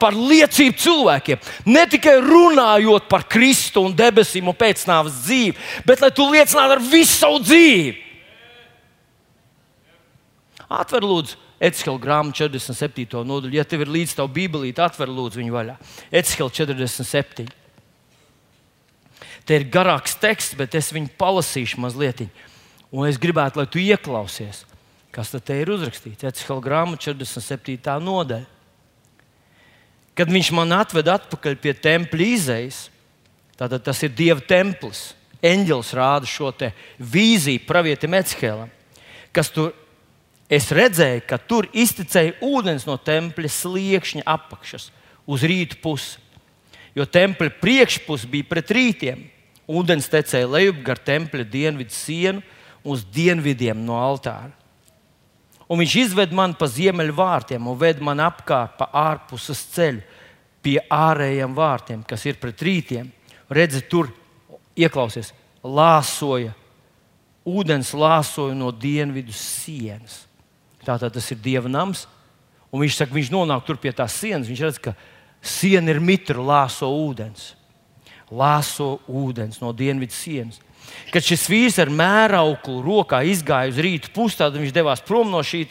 par 0.00 0.16
liecību 0.16 0.78
cilvēkiem. 0.80 1.44
Ne 1.68 1.84
tikai 1.92 2.16
runājot 2.24 3.08
par 3.12 3.28
Kristu 3.28 3.84
un 3.86 3.96
debesīm 3.96 4.48
un 4.48 4.56
pēcnāvas 4.56 5.22
dzīvi, 5.26 5.56
bet 5.86 6.02
lai 6.02 6.12
tu 6.14 6.28
liecinātu 6.32 6.78
ar 6.78 6.84
visu 6.84 7.12
savu 7.18 7.42
dzīvi. 7.44 7.94
Atver 10.72 11.04
lūdzu 11.04 11.40
Ecehela 11.62 12.00
grāmatu 12.02 12.42
47. 12.48 13.20
nodaļu. 13.22 13.54
Ja 13.54 13.62
tev 13.62 13.84
ir 13.84 13.90
līdzi 13.94 14.16
tā 14.18 14.24
bībelīte, 14.26 14.82
atver 14.82 15.12
lūdzu 15.12 15.38
viņu 15.38 15.54
vaļā. 15.54 15.76
Ecehela 16.10 16.50
47. 16.50 17.52
Te 19.46 19.58
ir 19.58 19.66
garāks 19.72 20.14
teksts, 20.22 20.56
bet 20.58 20.74
es 20.78 20.92
viņu 20.94 21.10
palasīšu 21.18 21.80
mazliet. 21.82 22.24
Un 22.92 23.08
es 23.08 23.18
gribētu, 23.18 23.58
lai 23.58 23.66
tu 23.66 23.80
ieklausies, 23.82 24.62
kas 25.14 25.32
te 25.32 25.56
ir 25.58 25.72
uzrakstīts. 25.72 26.24
Ecehela 26.28 26.62
grāmatu 26.62 27.10
47. 27.10 27.98
nodaļa. 28.04 28.46
Kad 30.12 30.28
viņš 30.28 30.50
man 30.52 30.74
atved 30.76 31.08
atpakaļ 31.08 31.56
pie 31.56 31.72
tempļa 31.72 32.26
izējas, 32.36 32.82
tad 33.56 33.78
tas 33.84 34.02
ir 34.04 34.12
Dieva 34.12 34.44
templis. 34.44 35.14
Eņģelis 35.42 35.94
rāda 35.98 36.28
šo 36.28 36.52
vīziju 37.00 37.64
pravietim 37.66 38.14
Ecehelam, 38.14 38.68
kas 39.34 39.48
tur 39.50 39.72
es 40.52 40.68
redzēju, 40.70 41.24
ka 41.26 41.38
tur 41.40 41.66
iztecēja 41.72 42.36
ūdens 42.44 42.84
no 42.86 42.94
tempļa 43.00 43.50
sliekšņa 43.50 44.22
apakšas 44.28 44.90
uz 45.26 45.42
rītu 45.48 45.80
pusi. 45.82 46.20
Jo 46.94 47.08
tempļa 47.08 47.56
priekšpuse 47.58 48.28
bija 48.28 48.46
pret 48.50 48.70
rītiem. 48.76 49.24
Ūdens 49.72 50.10
tecēja 50.12 50.50
lejup 50.50 50.82
gar 50.84 51.00
tempļa 51.00 51.46
dienvidu 51.48 51.94
sienu 51.94 52.42
uz 52.84 53.04
dienvidiem 53.14 53.78
no 53.86 53.96
altāra. 54.02 54.52
Un 55.72 55.80
viņš 55.80 55.94
izved 56.02 56.34
mani 56.36 56.58
pa 56.58 56.66
ziemeļu 56.68 57.14
vārtiem 57.16 57.68
un 57.70 57.78
ved 57.80 58.02
mani 58.04 58.24
apkārt 58.26 58.74
pa 58.76 58.90
ārpuses 58.92 59.62
ceļu, 59.72 60.02
pie 60.62 60.76
ārējiem 60.92 61.54
vārtiem, 61.56 62.02
kas 62.06 62.26
ir 62.28 62.36
pret 62.42 62.60
rītiem. 62.62 63.08
Redzi, 63.52 63.80
tur 63.88 64.10
ieklausies, 64.78 65.32
lāsoja, 65.64 66.52
ūdens 67.48 67.94
lāsoja 67.96 68.54
no 68.58 68.70
dienvidu 68.70 69.34
sienas. 69.34 70.22
Tātad 70.84 71.14
tas 71.14 71.30
ir 71.32 71.40
dieva 71.42 71.70
nams, 71.70 72.04
un 72.70 72.82
viņš 72.82 72.98
saka, 72.98 73.14
viņš 73.14 73.32
nonāk 73.32 73.64
tur 73.66 73.78
pie 73.80 73.94
tās 73.96 74.14
sienas. 74.18 74.50
Viņš 74.50 74.62
redz, 74.66 74.80
ka 74.82 74.94
siena 75.42 75.94
ir 75.94 76.02
mitra, 76.02 76.42
lāso 76.42 76.90
ūdens. 76.90 77.52
Lāso 78.32 78.96
ūdens 79.08 79.60
no 79.60 79.74
dienvidu 79.76 80.16
sienas. 80.16 80.60
Kad 81.12 81.24
šis 81.24 81.44
vīrs 81.50 81.76
ar 81.82 81.90
mērauklu 81.92 82.80
rokā 82.84 83.22
izgāja 83.28 83.70
uz 83.70 83.78
rītu 83.84 84.10
pusi, 84.14 84.38
tad 84.40 84.56
viņš 84.56 84.72
devās 84.74 85.02
prom 85.04 85.30
no 85.32 85.42
šī 85.44 85.62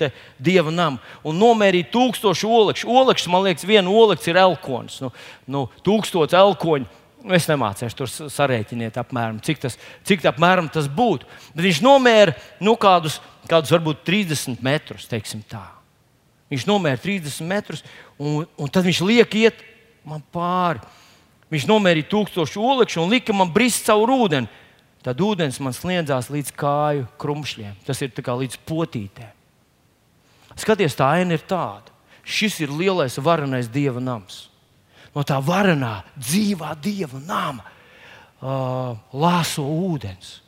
dieva 0.41 0.71
nama 0.73 1.01
un 1.27 1.37
nomērīja 1.41 1.89
tūkstošu 1.93 2.49
olekšu. 2.49 2.89
Olekšs, 3.01 3.27
man 3.31 3.45
liekas, 3.47 3.67
viena 3.67 3.91
olekts 3.91 4.29
ir 4.29 4.39
elkonis. 4.41 4.99
Nu, 5.03 5.11
nu, 5.51 5.65
tūkstots 5.85 6.37
elkoņu. 6.37 6.89
Es 7.37 7.45
nemācīšu 7.45 7.97
tur 7.99 8.09
sarēķiniet, 8.09 8.95
apmēram, 8.97 9.37
cik, 9.45 9.59
tas, 9.61 9.75
cik 10.09 10.23
apmēram 10.25 10.71
tas 10.73 10.87
būtu. 10.89 11.27
Bet 11.53 11.67
viņš 11.67 11.81
nomēra 11.85 12.33
nu, 12.65 12.73
kādus, 12.81 13.19
kādus 13.49 13.73
varbūt 13.75 14.01
30 14.07 14.63
metrus. 14.65 15.05
Viņš 16.51 16.65
nomēra 16.67 16.97
30 17.03 17.45
metrus, 17.47 17.85
un, 18.17 18.47
un 18.57 18.73
tad 18.73 18.87
viņš 18.87 19.03
liek 19.05 19.37
iet 19.37 19.61
man 20.07 20.23
pāri. 20.33 20.81
Viņš 21.51 21.67
nomērīja 21.67 22.09
tūkstošu 22.11 22.63
olekšu 22.63 23.01
un 23.03 23.11
lika 23.11 23.35
man 23.35 23.51
brist 23.51 23.85
caur 23.87 24.11
ūdeni 24.13 24.47
tad 25.05 25.21
ūdens 25.21 25.59
man 25.61 25.73
sniedzās 25.75 26.29
līdz 26.31 26.53
kāju 26.57 27.07
krumšļiem. 27.21 27.73
Tas 27.85 28.01
ir 28.05 28.13
līdz 28.13 28.59
potītēm. 28.67 29.33
Skaties, 30.59 30.97
tā 30.97 31.09
aina 31.17 31.37
ir 31.37 31.45
tāda. 31.47 31.93
Šis 32.21 32.59
ir 32.61 32.73
lielais 32.75 33.17
varenais 33.17 33.69
dieva 33.71 34.01
nams. 34.03 34.49
No 35.15 35.23
tā 35.27 35.39
varenā, 35.43 36.03
dzīvā 36.15 36.75
dieva 36.79 37.19
nama 37.25 37.65
uh, 37.65 38.93
lāso 39.11 39.65
ūdens. 39.65 40.39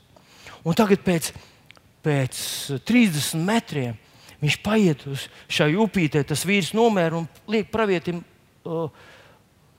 Un 0.63 0.77
tagad 0.77 1.01
pēc, 1.03 1.31
pēc 2.05 2.37
30 2.87 3.41
metriem 3.43 3.97
viņš 4.43 4.59
paiet 4.63 5.03
uz 5.09 5.25
šai 5.51 5.73
upītē, 5.79 6.21
tas 6.27 6.45
vīrs 6.47 6.71
nomēra 6.77 7.17
un 7.23 7.27
liek 7.49 7.71
pravietim 7.73 8.21
uh, 8.21 8.87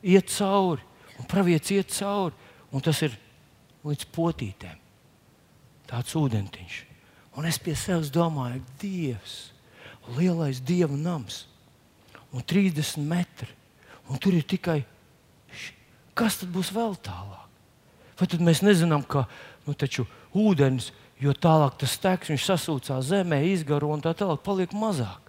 iet 0.02 0.32
cauri. 0.34 0.82
Un 1.20 1.28
pravietis 1.30 1.76
iet 1.76 1.92
cauri. 1.94 2.34
Un 2.74 2.82
tas 2.82 2.98
ir 3.06 3.14
līdz 3.86 4.08
potītēm. 4.14 4.80
Tāds 5.90 6.16
ūdentiņš. 6.18 6.80
Un 7.38 7.46
es 7.46 7.58
pie 7.58 7.74
sevis 7.78 8.10
domāju, 8.14 8.62
Dievs, 8.80 9.52
lielais 10.16 10.60
dieva 10.62 10.94
nams, 10.96 11.44
un 12.32 12.42
30 12.42 13.02
metri. 13.04 13.50
Un 14.10 14.20
tur 14.20 14.34
ir 14.36 14.44
tikai 14.46 14.82
kas 16.18 16.40
tad 16.40 16.52
būs 16.54 16.72
vēl 16.74 16.96
tālāk? 17.04 17.48
Vai 18.18 18.28
tad 18.30 18.42
mēs 18.46 18.62
nezinām, 18.62 19.02
ka 19.02 19.26
nu, 19.66 19.74
ūdens, 20.34 20.92
jo 21.18 21.34
tālāk 21.34 21.78
tas 21.82 21.96
teks, 21.98 22.30
viņš 22.30 22.46
sasūcās 22.46 23.10
zemē, 23.10 23.42
izgaro 23.50 23.90
un 23.90 24.02
tā 24.02 24.14
tālāk 24.14 24.42
paliek 24.46 24.74
mazāk. 24.74 25.23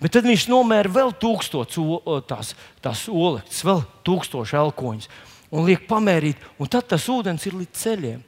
Bet 0.00 0.14
tad 0.14 0.28
viņš 0.28 0.46
nomēra 0.52 0.92
vēl 0.92 1.12
tūkstošus 1.20 2.24
tās, 2.30 2.54
tās 2.84 3.04
olekts, 3.10 3.64
vēl 3.66 3.82
tūkstošu 4.06 4.58
elkoņus 4.60 5.10
un 5.50 5.66
liek 5.66 5.86
pamērīt, 5.90 6.38
un 6.58 6.70
tad 6.70 6.86
tas 6.90 7.06
ūdens 7.10 7.46
ir 7.48 7.56
līdz 7.58 7.78
ceļiem. 7.82 8.20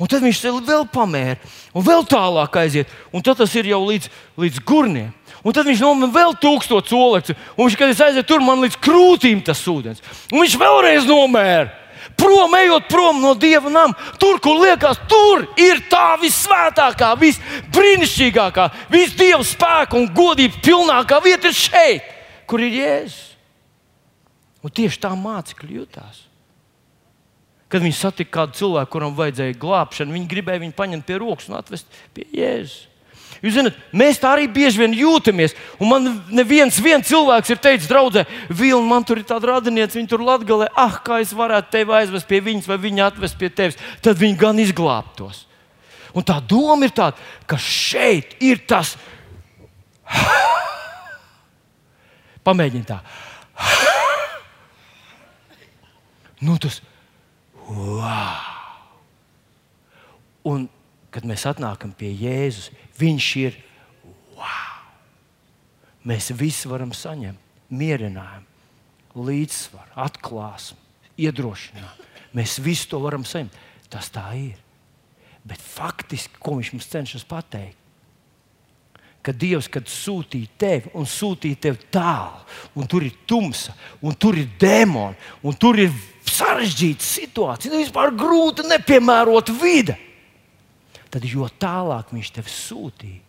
Un 0.00 0.08
tad 0.08 0.24
viņš 0.24 0.40
vēl 0.66 0.86
pamēra, 0.90 1.36
un 1.76 1.84
vēl 1.84 2.04
tālāk 2.08 2.56
aiziet, 2.62 2.90
un 3.12 3.22
tad 3.24 3.38
tas 3.42 3.52
ir 3.58 3.68
jau 3.68 3.82
līdz, 3.84 4.08
līdz 4.40 4.62
gurniem. 4.66 5.12
Un 5.42 5.54
tad 5.54 5.66
viņš 5.66 5.82
nomira 5.82 6.14
vēl 6.14 6.36
tūkstošu 6.40 6.96
olektu, 6.96 7.36
un 7.56 7.66
viņš, 7.66 7.76
kad 7.78 7.92
es 7.92 8.00
aizietu 8.00 8.32
tur, 8.32 8.44
man 8.44 8.62
līdz 8.62 8.78
krūtīm 8.82 9.42
tas 9.44 9.60
ūdens. 9.68 10.02
Un 10.30 10.44
viņš 10.44 10.56
vēlreiz 10.60 11.08
nomēra. 11.08 11.81
Prom, 12.18 12.54
ejot 12.58 12.88
prom 12.90 13.20
no 13.22 13.32
dieva 13.38 13.70
nama, 13.72 14.12
tur, 14.20 14.40
kur 14.42 14.60
liekas, 14.62 15.00
tur 15.10 15.44
ir 15.60 15.82
tā 15.90 16.16
visvētākā, 16.22 17.12
visbrīnišķīgākā, 17.20 18.66
visdieva 18.92 19.44
spēka 19.46 19.98
un 19.98 20.08
godības 20.14 20.60
pilnākā 20.64 21.20
vieta 21.24 21.50
ir 21.50 21.56
šeit, 21.56 22.12
kur 22.50 22.62
ir 22.62 22.78
Jēzus. 22.80 23.32
Un 24.62 24.70
tieši 24.70 25.00
tā 25.02 25.10
mācekļi 25.18 25.80
jutās. 25.80 26.22
Kad 27.72 27.82
viņi 27.82 27.96
satika 27.96 28.36
kādu 28.36 28.58
cilvēku, 28.60 28.92
kuram 28.92 29.14
vajadzēja 29.16 29.58
glābšanu, 29.58 30.14
viņi 30.14 30.30
gribēja 30.30 30.62
viņu 30.62 30.76
paņemt 30.76 31.06
pie 31.08 31.18
rokas 31.22 31.48
un 31.48 31.56
atvest 31.58 32.02
pie 32.14 32.28
Jēzus. 32.36 32.91
Jūs 33.42 33.56
zināt, 33.56 33.78
mēs 33.90 34.20
tā 34.22 34.30
arī 34.36 34.46
bieži 34.46 34.78
vien 34.84 34.92
jūtamies. 34.94 35.56
Un 35.82 35.90
man 35.90 36.04
neviens 36.30 36.78
cilvēks 36.78 37.50
ir 37.50 37.58
teicis, 37.62 37.88
draudzē, 37.90 38.22
Vilni, 38.48 38.86
man 38.86 39.02
tur 39.04 39.18
ir 39.18 39.26
tāda 39.26 39.56
radiniece, 39.56 39.98
viņa 39.98 40.10
tur 40.12 40.22
latgalē, 40.22 40.68
ah, 40.78 41.00
kā 41.02 41.18
es 41.24 41.34
varētu 41.34 41.72
tevi 41.74 41.96
aizvest 41.98 42.28
pie 42.30 42.40
viņas 42.40 42.68
vai 42.70 42.78
viņa 42.78 43.08
atvest 43.08 43.38
pie 43.40 43.50
tevis. 43.50 43.80
Tad 44.00 44.20
viņi 44.20 44.38
gan 44.38 44.62
izglābtos. 44.62 45.46
Un 46.14 46.22
tā 46.22 46.38
doma 46.44 46.86
ir 46.86 46.94
tāda, 46.94 47.18
ka 47.48 47.58
šeit 47.58 48.36
ir 48.44 48.62
tas. 48.68 48.94
Pamēģiniet 52.46 52.88
tā. 52.94 53.02
Nu, 56.42 56.56
tas 56.58 56.80
Wow! 57.72 58.52
Un, 60.48 60.66
kad 61.14 61.26
mēs 61.28 61.44
atnākam 61.46 61.92
pie 61.94 62.10
Jēzus, 62.10 62.72
Viņš 63.02 63.28
ir 63.42 63.58
wow! 64.38 64.80
Mēs 66.06 66.30
visi 66.38 66.70
varam 66.70 66.94
saņemt 66.94 67.72
mierinājumu, 67.72 68.48
līdzsvaru, 69.26 69.92
atklāsmu, 70.04 70.78
iedrošinājumu. 71.20 72.08
Mēs 72.36 72.56
visi 72.64 72.88
to 72.90 73.00
varam 73.02 73.26
saņemt. 73.28 73.54
Tas 73.92 74.08
tā 74.12 74.24
ir. 74.38 74.58
Bet 75.44 75.60
faktiski, 75.60 76.38
ko 76.40 76.56
viņš 76.56 76.70
mums 76.72 76.88
cenšas 76.88 77.24
pateikt, 77.28 77.76
ka 79.22 79.34
Dievs, 79.34 79.68
kad 79.70 79.86
sūtīja 79.86 80.50
tevi 80.58 80.90
un 80.98 81.06
sūtīja 81.06 81.60
tevi 81.66 81.90
tālu, 81.94 82.42
un 82.78 82.88
tur 82.90 83.04
ir 83.06 83.14
tumsa, 83.28 83.74
un 84.02 84.16
tur 84.18 84.38
ir 84.38 84.48
demoni, 84.58 85.18
un 85.46 85.54
tur 85.54 85.78
ir 85.78 85.92
sarežģīta 86.26 87.06
situācija, 87.06 87.70
nu, 87.70 87.82
vispār 87.82 88.14
grūta, 88.18 88.66
nepiemērota 88.66 89.54
vide. 89.60 89.94
Tad 91.12 91.26
jo 91.28 91.46
tālāk 91.60 92.12
viņš 92.14 92.32
tevi 92.38 92.52
sūtīja, 92.52 93.20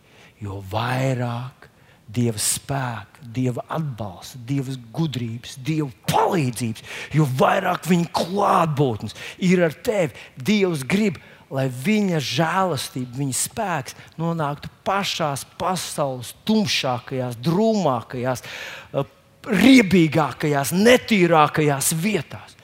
jo 0.44 0.62
vairāk 0.72 1.70
Dieva 2.14 2.38
spēka, 2.38 3.22
Dieva 3.32 3.62
atbalsta, 3.72 4.38
Dieva 4.44 4.74
gudrības, 4.92 5.56
Dieva 5.64 5.88
palīdzības, 6.10 6.84
jo 7.16 7.24
vairāk 7.40 7.88
viņa 7.88 8.10
klātbūtnes 8.14 9.16
ir 9.42 9.62
ar 9.64 9.76
tevi. 9.84 10.12
Dievs 10.36 10.84
grib, 10.84 11.16
lai 11.54 11.66
viņa 11.72 12.20
žēlastība, 12.24 13.16
viņa 13.22 13.38
spēks 13.38 13.96
nonāktu 14.20 14.68
pašās 14.84 15.46
pasaules 15.60 16.34
tumšākajās, 16.48 17.40
drūmākajās, 17.44 18.44
eh, 18.92 19.08
riebīgākajās, 19.48 20.76
netīrākajās 20.76 21.92
vietās. 21.96 22.56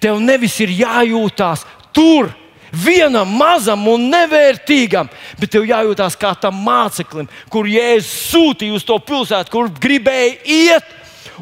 Tev 0.00 0.20
nevis 0.24 0.56
ir 0.60 0.72
jājūtās 0.72 1.64
tur, 1.92 2.32
vienam 2.76 3.30
mazam 3.38 3.86
un 3.88 4.08
nevērtīgam, 4.12 5.08
bet 5.40 5.52
tev 5.54 5.66
jājūtās 5.68 6.18
kā 6.20 6.34
tam 6.40 6.58
māceklim, 6.66 7.28
kur 7.52 7.68
Jēzus 7.70 8.30
sūtīja 8.32 8.76
uz 8.76 8.86
to 8.86 8.98
pilsētu, 9.02 9.52
kur 9.52 9.72
gribēja 9.80 10.38
iet. 10.44 10.94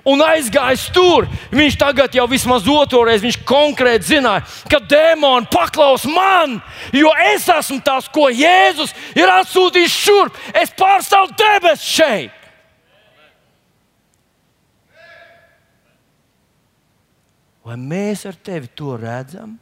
Un 0.04 0.20
aizgājis 0.20 0.88
tur. 0.92 1.24
Viņš 1.54 1.76
tagad 1.80 2.16
jau 2.16 2.26
vismaz 2.28 2.66
otru 2.68 3.04
reizi 3.06 3.30
konkrēti 3.46 4.10
zināja, 4.10 4.42
ka 4.68 4.82
dēmoni 4.90 5.48
paklaus 5.52 6.04
man, 6.10 6.58
jo 6.92 7.12
es 7.30 7.46
esmu 7.48 7.78
tas, 7.86 8.10
ko 8.12 8.26
Jēzus 8.28 8.92
ir 9.16 9.30
atsūtījis 9.32 10.00
šurp. 10.04 10.40
Es 10.60 10.74
pārstāvu 10.76 11.32
debesis 11.38 11.86
šeit. 11.88 12.40
Vai 17.64 17.78
mēs 17.80 18.26
ar 18.28 18.36
tevi 18.44 18.68
to 18.76 18.98
redzam? 19.00 19.54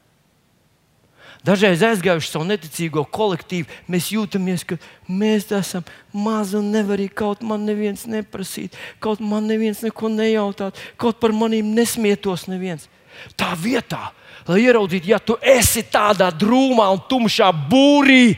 Dažreiz 1.43 1.81
aizgājuši 1.83 2.29
savu 2.31 2.47
neticīgo 2.47 3.03
kolektīvu, 3.11 3.67
mēs 3.91 4.13
jūtamies, 4.15 4.63
ka 4.63 4.77
mēs 5.11 5.49
esam 5.51 5.83
mazi 6.15 6.55
un 6.61 6.69
nevaram 6.71 7.11
kaut 7.19 7.43
man 7.43 7.65
neviens 7.67 8.05
neprasīt, 8.07 8.77
kaut 9.03 9.19
man 9.19 9.49
neviens 9.51 9.83
neko 9.83 10.11
nejautāt, 10.13 10.79
kaut 10.95 11.19
par 11.19 11.35
maniem 11.35 11.73
nesmietos 11.75 12.47
neviens. 12.47 12.87
Tā 13.35 13.57
vietā, 13.59 14.13
lai 14.47 14.63
ieraudzītu, 14.63 15.11
ja 15.11 15.19
tu 15.19 15.35
esi 15.43 15.83
tādā 15.83 16.31
drūmā 16.31 16.87
un 16.95 17.03
tumšā 17.11 17.51
būrī, 17.71 18.37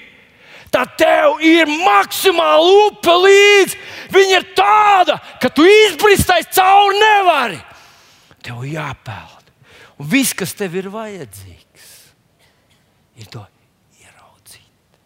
tad 0.73 0.97
tev 0.99 1.45
ir 1.45 1.69
maksimāli 1.69 2.73
upe 2.89 3.15
līdzi. 3.21 3.81
Viņa 4.17 4.41
ir 4.41 4.49
tāda, 4.57 5.21
ka 5.43 5.53
tu 5.53 5.67
izbristais 5.69 6.49
cauri 6.57 6.99
nevari. 6.99 7.61
Tev 8.45 8.65
jāpeld. 8.67 9.53
Un 10.01 10.09
viss, 10.11 10.35
kas 10.35 10.57
tev 10.57 10.75
ir 10.81 10.89
vajadzīgs, 10.91 11.54
ir 13.19 13.29
to 13.31 13.43
ieraudzīt. 14.01 14.99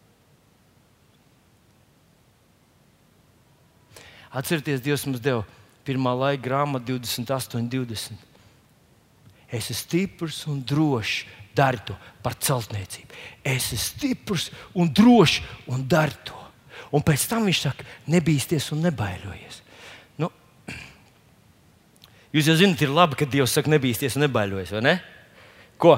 Atcerieties, 4.29 4.83
Dievs 4.85 5.05
mums 5.07 5.21
deva 5.23 5.45
pirmā 5.87 6.13
laika 6.17 6.43
grāmatu 6.45 6.97
28, 6.99 7.69
20. 7.69 8.25
Es 9.49 9.71
esmu 9.71 9.77
stiprs 9.79 10.43
un 10.49 10.59
drošs, 10.61 11.25
dari 11.57 11.79
to 11.85 11.95
par 12.23 12.35
celtniecību. 12.37 13.15
Es 13.43 13.71
esmu 13.73 13.85
stiprs 13.85 14.49
un 14.77 14.91
drošs 14.93 15.41
un 15.73 15.87
dari 15.89 16.15
to. 16.23 16.37
Un 16.93 17.03
pēc 17.05 17.25
tam 17.29 17.45
viņš 17.45 17.61
saka, 17.61 17.85
nebīsties 18.09 18.69
un 18.73 18.83
nebaidoties. 18.85 19.59
Nu, 20.21 20.29
jūs 22.35 22.49
jau 22.49 22.55
zināt, 22.57 22.81
ir 22.81 22.93
labi, 22.93 23.17
ka 23.19 23.27
Dievs 23.29 23.53
saka, 23.57 23.69
nebīsties 23.73 24.17
un 24.17 24.25
nebaidoties, 24.25 24.73
vai 24.77 24.85
ne? 24.85 24.95
Ko? 25.81 25.97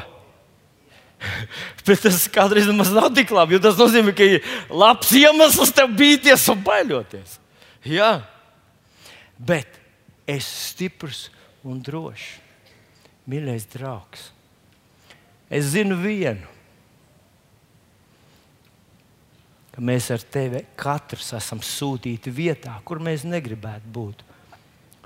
Bet 1.86 2.02
tas 2.06 2.26
kādreiz 2.32 2.70
nav 2.72 3.12
tik 3.16 3.32
labi, 3.34 3.56
jo 3.58 3.64
tas 3.64 3.78
nozīmē, 3.80 4.14
ka 4.18 4.26
ir 4.26 4.46
labs 4.70 5.12
iemesls 5.18 5.74
tev 5.76 5.94
bīties 5.98 6.48
un 6.54 6.64
baidoties. 6.66 7.38
Jā, 7.86 8.22
bet 9.42 9.80
es 10.30 10.46
esmu 10.46 10.68
stiprs 10.70 11.22
un 11.66 11.82
drošs. 11.82 12.40
Mīļais 13.30 13.68
draugs, 13.70 14.32
es 15.50 15.72
zinu 15.76 15.96
vienu, 16.02 16.48
ka 19.72 19.84
mēs 19.86 20.10
ar 20.14 20.26
tevi 20.26 20.64
katrs 20.76 21.32
esam 21.38 21.62
sūtīti 21.64 22.34
vietā, 22.34 22.74
kur 22.84 23.00
mēs 23.00 23.24
negribētu 23.30 23.94
būt, 23.94 24.26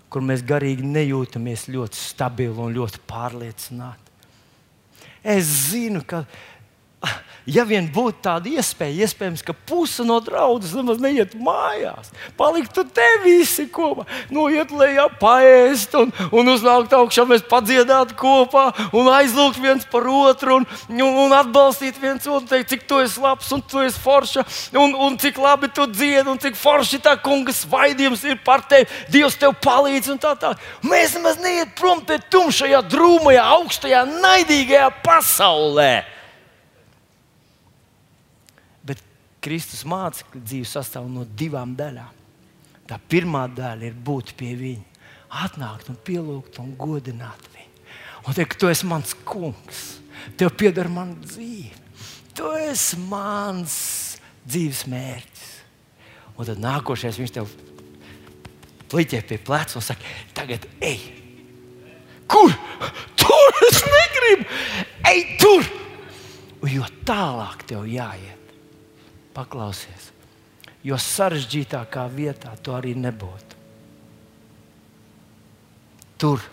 kur 0.10 0.24
mēs 0.26 0.46
garīgi 0.48 0.88
nejūtamies 0.88 1.68
ļoti 1.76 2.00
stabili 2.00 2.56
un 2.56 2.74
ļoti 2.76 3.04
pārliecināti. 3.08 4.05
Es 5.26 5.72
zinu, 5.72 6.04
ka 6.06 6.28
ja 7.46 7.64
vien 7.68 7.86
būtu 7.94 8.24
tāda 8.26 8.50
iespēja, 8.50 9.06
iespējams, 9.06 9.44
ka 9.46 9.54
puse 9.70 10.06
no 10.06 10.18
draudzes 10.24 10.74
nemaz 10.76 11.02
neiet 11.02 11.36
mājās. 11.38 12.10
Paliktu 12.38 12.86
te 12.90 13.06
visi 13.24 13.68
kopā, 13.72 14.06
noiet 14.34 14.74
lejā, 14.74 15.08
paēst 15.22 15.94
un, 16.00 16.14
un 16.34 16.54
uznākt 16.56 16.96
augšā, 16.98 17.28
mēs 17.30 17.46
padziedātu 17.50 18.18
kopā 18.20 18.66
un 18.96 19.10
aizlūgt 19.14 19.62
viens 19.62 19.86
par 19.92 20.08
otru 20.10 20.60
un, 20.60 20.68
un, 20.90 21.20
un 21.28 21.38
atbalstīt 21.38 22.00
viens 22.02 22.26
otru, 22.26 22.50
teikt, 22.50 22.72
cik 22.74 22.88
tu 22.90 23.00
esi 23.04 23.22
labs 23.22 23.52
un 23.54 23.62
tu 23.62 23.84
esi 23.86 24.02
forša 24.02 24.46
un, 24.82 24.98
un 25.08 25.20
cik 25.22 25.38
labi 25.42 25.70
tu 25.74 25.86
dziedi 25.92 26.30
un 26.32 26.42
cik 26.42 26.58
forši 26.58 27.02
tā 27.06 27.16
kungas 27.22 27.64
vaidījums 27.70 28.26
ir 28.26 28.42
par 28.46 28.66
tevi. 28.70 28.90
Dievs 29.14 29.38
tev 29.40 29.54
palīdz 29.62 30.10
un 30.14 30.20
tā 30.22 30.34
tā. 30.40 30.56
Mēs 30.86 31.14
nemaz 31.18 31.38
neiet 31.44 31.76
prom 31.78 32.02
te 32.06 32.18
tumšajā, 32.32 32.82
drūmajā, 32.90 33.46
augstajā, 33.60 34.04
naidīgajā 34.26 34.90
pasaulē. 35.06 36.15
Kristus 39.46 39.84
mācekļu 39.86 40.42
dzīve 40.42 40.66
sastāv 40.66 41.06
no 41.12 41.26
divām 41.38 41.76
daļām. 41.78 42.22
Tā 42.90 42.98
pirmā 43.10 43.44
daļa 43.54 43.90
ir 43.90 43.98
būt 44.08 44.34
pie 44.38 44.54
viņa, 44.58 45.04
atnākt 45.46 45.90
un 45.92 45.98
pielūgt 46.06 46.58
un 46.62 46.74
godināt 46.80 47.46
viņu. 47.54 47.72
Un 48.26 48.38
teikt, 48.38 48.58
tu 48.58 48.70
esi 48.72 48.88
mans 48.90 49.14
kungs, 49.26 49.82
tev 50.38 50.54
pieder 50.58 50.90
mana 50.90 51.14
dzīve, 51.22 51.78
tu 52.34 52.50
esi 52.58 52.98
mans 53.06 53.76
dzīves 54.46 54.86
mērķis. 54.90 55.52
Un 56.36 56.50
tad 56.50 56.62
nākošais 56.62 57.20
viņš 57.22 57.34
tev 57.38 57.52
pliķē 58.92 59.22
pie 59.30 59.38
pleca 59.46 59.78
un 59.78 59.86
saka, 59.86 60.16
tagad 60.38 60.66
ej! 60.84 60.98
Kur? 62.30 62.54
Tur 63.22 63.62
es 63.70 63.84
negribu! 63.94 64.50
Ej 65.06 65.22
tur! 65.42 65.70
Un 66.66 66.74
jo 66.74 66.90
tālāk 67.06 67.62
tev 67.70 67.86
jāiet 67.90 68.45
Paklausies, 69.36 70.12
jo 70.86 70.96
sarežģītākā 70.96 72.06
vietā 72.14 72.54
to 72.64 72.76
arī 72.78 72.94
nebūtu. 72.96 73.58
Tur 76.16 76.44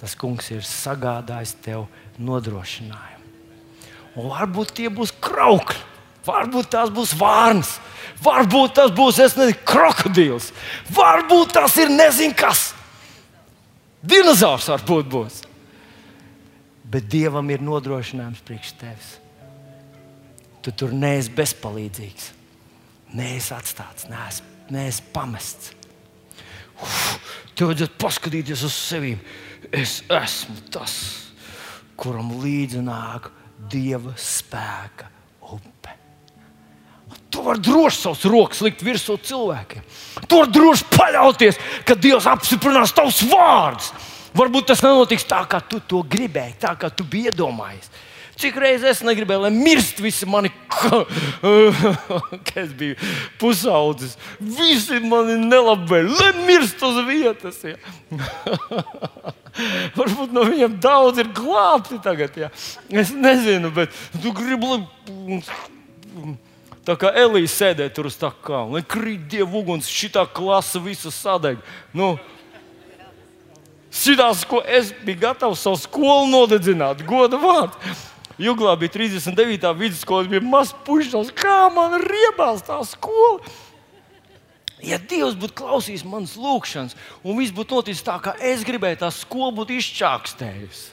tas 0.00 0.16
kungs 0.18 0.50
ir 0.52 0.64
sagādājis 0.66 1.54
tev 1.64 1.86
nodrošinājumu. 2.18 3.14
Un 4.16 4.32
varbūt 4.32 4.72
tie 4.76 4.90
būs 4.92 5.12
kraukļi, 5.22 5.78
varbūt 6.26 6.70
tās 6.74 6.90
būs 6.92 7.12
vārnas, 7.20 7.76
varbūt 8.24 8.74
tas 8.80 8.92
būs 8.96 9.20
nezinu, 9.22 9.54
krokodils, 9.68 10.50
varbūt 10.96 11.54
tas 11.56 11.76
ir 11.80 11.92
nezinu 11.92 12.36
kas. 12.36 12.72
Dinozaurs 14.02 14.66
varbūt 14.72 15.12
būs. 15.12 15.38
Bet 16.86 17.06
Dievam 17.10 17.48
ir 17.50 17.62
nodrošinājums 17.66 18.42
priekš 18.46 18.74
tevis 18.80 19.14
tu 20.66 20.72
tur 20.74 20.90
neesi 20.90 21.30
bezpalīdzīgs, 21.30 22.30
neesi 23.14 23.52
atstāts, 23.54 24.08
neesi, 24.10 24.42
neesi 24.74 25.04
pamests. 25.14 25.70
Uf, 26.82 26.96
tev 27.54 27.70
vajadzētu 27.70 28.00
paskatīties 28.02 28.64
uz 28.66 28.74
sevi. 28.74 29.12
Es 29.70 30.00
esmu 30.10 30.58
tas, 30.74 30.96
kuram 31.98 32.34
līdzi 32.42 32.82
nāk 32.82 33.30
dieva 33.70 34.12
spēka 34.18 35.06
upe. 35.54 35.94
Tu 37.30 37.42
vari 37.46 37.62
droši 37.62 38.00
savus 38.00 38.26
rokas 38.30 38.64
likt 38.66 38.82
virsū 38.86 39.16
cilvēkiem. 39.22 39.86
Tu 40.26 40.40
vari 40.40 40.54
droši 40.54 40.90
paļauties, 40.92 41.62
ka 41.86 41.94
Dievs 41.98 42.26
apstiprinās 42.30 42.94
tavus 42.96 43.22
vārdus. 43.30 43.92
Varbūt 44.36 44.68
tas 44.72 44.82
nenotiks 44.84 45.26
tā, 45.30 45.44
kā 45.48 45.62
tu 45.64 45.80
to 45.88 46.02
gribēji, 46.02 46.58
tā 46.66 46.74
kā 46.80 46.90
tu 46.92 47.06
biji 47.08 47.30
iedomājies. 47.30 47.90
Cik 48.36 48.58
reizes 48.60 48.98
es 48.98 49.02
negribēju, 49.06 49.46
lai 49.46 49.50
mirst 49.54 50.00
visi 50.04 50.26
mani, 50.28 50.50
kad 52.48 52.58
es 52.60 52.74
biju 52.76 52.96
pusaudzis. 53.40 54.16
Visi 54.36 55.00
mani 55.00 55.38
nelabvēli, 55.40 56.12
lai 56.18 56.32
mirst 56.44 56.82
uz 56.84 57.00
vietas. 57.08 57.62
Ja. 57.64 57.78
Varbūt 59.96 60.34
no 60.36 60.44
viņiem 60.44 60.76
daudz 60.84 61.22
ir 61.22 61.32
glābti 61.32 61.96
tagad. 62.04 62.36
Ja. 62.36 62.50
Es 62.92 63.14
nezinu, 63.16 63.72
bet 63.72 63.96
tu 64.20 64.34
gribi. 64.36 64.82
Tā 66.86 66.94
kā 67.00 67.10
Elīze 67.18 67.54
sēdēja 67.54 67.94
tur 67.96 68.10
uz 68.10 68.18
tā 68.20 68.28
lai 68.70 68.84
krīt 68.84 69.24
dievu 69.32 69.64
uguns, 69.64 69.88
šī 69.88 70.12
klasa 70.36 70.78
visu 70.78 71.10
sadeg. 71.10 71.56
Nu, 71.96 72.18
Šitās, 73.96 74.44
ko 74.44 74.60
es 74.60 74.90
biju 75.06 75.22
gatavs 75.22 75.62
savu 75.64 75.78
skolu 75.80 76.26
nodedzināt, 76.28 77.00
goda 77.08 77.38
vārdu. 77.40 77.94
Juglā 78.38 78.74
bija 78.76 78.92
39. 78.98 79.70
vidusskola, 79.78 80.28
bija 80.28 80.44
mazs 80.44 80.74
puisis, 80.84 81.32
kā 81.36 81.66
man 81.72 81.96
riebās 82.02 82.64
tā 82.66 82.76
skola. 82.84 83.40
Ja 84.84 84.98
Dievs 85.00 85.38
būtu 85.40 85.56
klausījis 85.56 86.04
manas 86.04 86.34
lūgšanas, 86.36 86.92
un 87.24 87.38
viss 87.40 87.54
būtu 87.56 87.78
noticis 87.78 88.04
tā, 88.04 88.18
kā 88.20 88.34
es 88.44 88.64
gribēju, 88.66 89.00
tā 89.00 89.08
skola 89.14 89.54
būtu 89.56 89.78
izčākstējusi. 89.80 90.92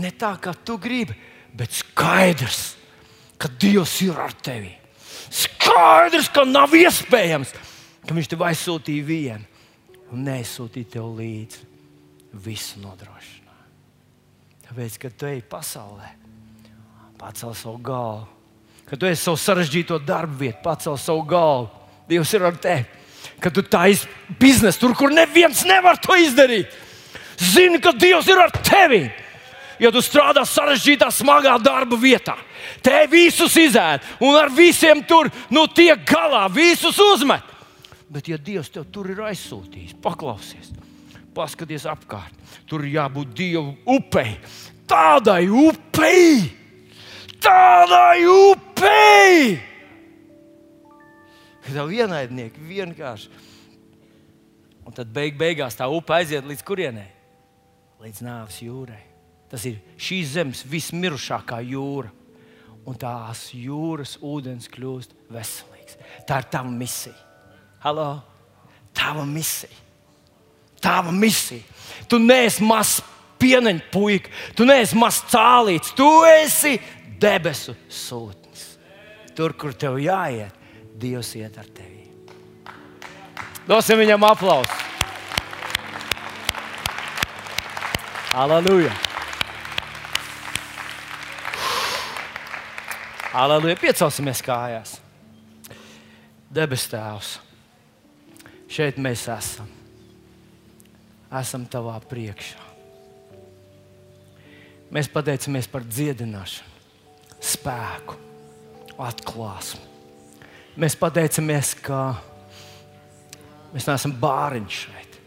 Ne 0.00 0.12
tā, 0.14 0.32
kā 0.40 0.54
tu 0.64 0.78
gribi, 0.80 1.16
bet 1.52 1.74
skaidrs, 1.74 2.78
ka 3.36 3.50
Dievs 3.60 3.98
ir 4.06 4.16
ar 4.16 4.32
tevi. 4.32 4.72
Skaidrs, 5.28 6.30
ka 6.32 6.46
nav 6.48 6.72
iespējams, 6.72 7.52
ka 7.52 7.68
Viņš 8.16 8.30
tev 8.32 8.44
aizsūtīja 8.48 9.04
vienu 9.04 9.44
un 10.14 10.24
neaizsūtīja 10.24 10.94
tev 10.96 11.10
līdzi 11.18 11.66
visu 12.44 12.80
nodrošinājumu. 12.80 13.37
Tāpēc, 14.68 14.98
kad 15.00 15.14
tu 15.16 15.28
ej 15.28 15.40
pasaulē, 15.48 16.10
pacel 17.18 17.54
savu 17.56 17.78
galvu. 17.80 18.26
Kad 18.88 19.00
tu 19.00 19.08
esi 19.08 19.22
savu 19.22 19.40
sarežģīto 19.40 19.98
darbu 20.04 20.42
vietu, 20.44 20.60
pacel 20.64 20.96
savu 21.00 21.24
galvu. 21.28 21.70
Dievs 22.08 22.32
ir 22.36 22.44
ar 22.48 22.56
tevi. 22.56 22.86
Kad 23.38 23.54
tu 23.54 23.62
taisīsi 23.62 24.08
biznesu 24.40 24.80
tur, 24.82 24.94
kur 24.96 25.12
neviens 25.14 25.60
nevar 25.68 25.98
to 26.00 26.16
izdarīt, 26.18 26.72
zini, 27.38 27.80
ka 27.80 27.92
Dievs 27.92 28.28
ir 28.28 28.40
ar 28.40 28.52
tevi. 28.64 29.02
Ja 29.78 29.92
tu 29.94 30.02
strādā 30.02 30.42
sarežģītā, 30.48 31.06
smagā 31.14 31.52
darba 31.62 31.94
vietā, 32.00 32.34
te 32.82 33.04
visus 33.10 33.54
izēd 33.60 34.02
un 34.26 34.34
ar 34.34 34.50
visiem 34.50 35.04
tur 35.06 35.30
nu, 35.54 35.68
tiek 35.70 36.02
galā, 36.08 36.48
visus 36.50 36.98
uzmet. 36.98 37.46
Bet, 38.10 38.26
ja 38.26 38.40
Dievs 38.40 38.72
tev 38.74 38.88
tur 38.90 39.06
ir 39.12 39.20
aizsūtījis, 39.28 39.94
paklausies, 40.02 40.72
paskaties 41.38 41.86
apkārt. 41.88 42.34
Tur 42.68 42.84
jābūt 42.88 43.32
Dieva 43.38 43.70
upei. 43.94 44.36
Tādai 44.88 45.46
upei! 45.46 46.48
Tādai 47.38 48.24
upei! 48.26 49.58
Tā 51.68 51.84
vienaidnieki 51.84 52.62
vienkārši. 52.64 53.28
Un 54.88 54.94
tad 54.96 55.10
beig 55.12 55.36
beigās 55.36 55.76
tā 55.76 55.84
upe 55.92 56.14
aiziet 56.16 56.46
līdz 56.48 56.64
kurienei? 56.64 57.10
Līdz 58.00 58.22
nāves 58.24 58.62
jūrai. 58.64 59.02
Tas 59.52 59.66
ir 59.68 59.76
šīs 60.00 60.32
zemes 60.38 60.62
vismirušākā 60.68 61.60
jūra. 61.68 62.08
Un 62.88 62.96
tās 62.96 63.50
jūras 63.52 64.14
ūdens 64.24 64.70
kļūst 64.72 65.12
veselīgs. 65.34 65.98
Tā 66.24 66.40
ir 66.40 66.48
tava 66.48 66.72
misija. 66.72 67.16
Halo! 67.84 68.08
Tava 68.96 69.26
misija. 69.28 69.87
Tava 70.80 71.12
misija. 71.12 71.62
Tu 72.08 72.18
neesi 72.22 72.64
mazs 72.64 73.02
pieneņa 73.38 73.90
puika, 73.92 74.30
tu 74.56 74.66
neesi 74.66 74.96
mazs 74.98 75.22
cālīts, 75.30 75.94
tu 75.96 76.08
esi 76.26 76.78
debesu 77.20 77.76
sūtnis. 77.90 78.64
Tur, 79.36 79.54
kur 79.54 79.74
tev 79.74 80.00
jāiet, 80.02 80.54
Dievs 80.98 81.28
iet 81.38 81.54
ar 81.60 81.66
tevi. 81.70 82.08
Dosim 83.68 84.00
viņam 84.00 84.24
aplausu. 84.26 84.74
Aleluja! 88.34 88.90
Aleluja! 93.38 93.78
Piecelsimies 93.78 94.42
kājās. 94.42 94.98
Debes 96.50 96.88
Tēvs, 96.90 97.36
šeit 98.72 98.98
mēs 98.98 99.28
esam. 99.30 99.77
Esam 101.28 101.66
tavā 101.68 101.98
priekšā. 102.08 102.64
Mēs 104.88 105.10
pateicamies 105.12 105.66
par 105.68 105.84
dziedināšanu, 105.84 106.70
spēku, 107.44 108.16
atklāsmu. 109.04 109.82
Mēs 110.80 110.96
pateicamies, 110.96 111.74
ka 111.84 112.14
mēs 113.74 113.88
neesam 113.90 114.14
bāriņš 114.16 114.78
šeit. 114.86 115.18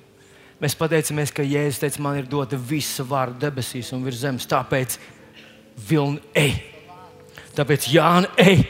Mēs 0.61 0.77
pateicamies, 0.77 1.33
ka 1.33 1.45
Jēzus 1.45 1.81
teica, 1.81 2.01
man 2.01 2.17
ir 2.21 2.29
dota 2.29 2.57
visa 2.57 3.05
vara 3.05 3.33
debesīs 3.37 3.91
un 3.93 4.05
virs 4.05 4.21
zemes. 4.21 4.49
Tāpēc 4.49 4.97
vilni 5.89 6.21
ej! 6.37 6.55
Tāpēc 7.51 7.89
Jānis, 7.91 8.31
ej, 8.39 8.61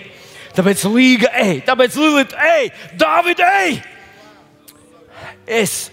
tāpēc 0.57 0.83
Līga, 0.89 1.29
ej, 1.37 1.59
tāpēc 1.67 1.97
Lilita, 2.01 2.39
ej, 2.57 2.71
Dāvida, 2.97 3.49
ej! 3.61 3.75
Es 5.45 5.90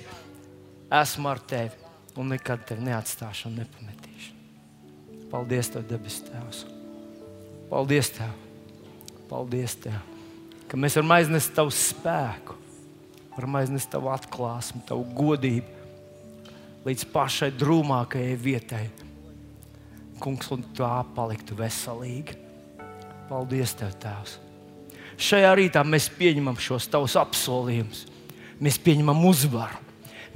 esmu 0.90 1.28
ar 1.28 1.40
tevi 1.40 1.86
un 2.18 2.32
nekad 2.32 2.64
tevi 2.66 2.86
neatstāšu 2.88 3.48
un 3.50 3.58
nepametīšu. 3.60 4.34
Paldies, 5.28 5.68
Tev, 5.68 5.84
debes 5.88 6.22
Tēvs! 6.24 6.62
Paldies, 7.68 8.10
Tev! 8.16 8.32
Paldies, 9.28 9.76
Tev! 9.84 10.00
Ka 10.68 10.80
mēs 10.80 10.96
varam 10.96 11.12
aiznest 11.18 11.52
Tavu 11.56 11.72
spēku, 11.74 12.56
varam 13.36 13.58
aiznest 13.60 13.90
Tavu 13.92 14.10
atklāsmu, 14.14 14.82
Tavu 14.88 15.04
godību 15.16 15.76
līdz 16.88 17.04
pašai 17.12 17.50
drūmākajai 17.60 18.36
vietai. 18.40 18.86
Kungs, 20.18 20.48
un 20.54 20.64
tā 20.74 20.94
paliktu 21.14 21.56
veselīga. 21.58 22.38
Paldies, 23.28 23.76
Tev, 23.76 23.92
Tēvs! 24.00 24.38
Šajā 25.18 25.50
rītā 25.58 25.82
mēs 25.84 26.08
pieņemam 26.14 26.56
šos 26.62 26.88
Tavus 26.88 27.18
apsolījumus. 27.20 28.06
Mēs 28.62 28.80
pieņemam 28.80 29.20
uzvaru. 29.28 29.87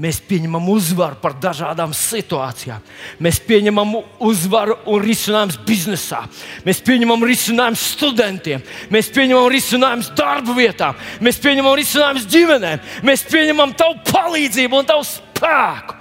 Mēs 0.02 0.18
pieņemam 0.26 0.64
uzvaru 0.72 1.18
par 1.22 1.36
dažādām 1.38 1.92
situācijām. 1.94 2.82
Mēs 3.22 3.38
pieņemam 3.46 3.92
uzvaru 4.26 4.74
un 4.90 5.04
risinājumus 5.04 5.60
biznesā. 5.66 6.24
Mēs 6.66 6.80
pieņemam 6.82 7.22
risinājumus 7.28 7.84
studentiem. 7.94 8.64
Mēs 8.90 9.12
pieņemam 9.14 9.46
risinājumus 9.52 10.10
darba 10.18 10.56
vietām. 10.58 10.98
Mēs 11.22 11.38
pieņemam 11.44 11.76
risinājumus 11.78 12.26
ģimenēm. 12.34 12.82
Mēs 13.06 13.22
pieņemam 13.30 13.76
tavu 13.78 14.00
palīdzību 14.10 14.80
un 14.80 14.90
tavu 14.90 15.06
spēku 15.06 16.00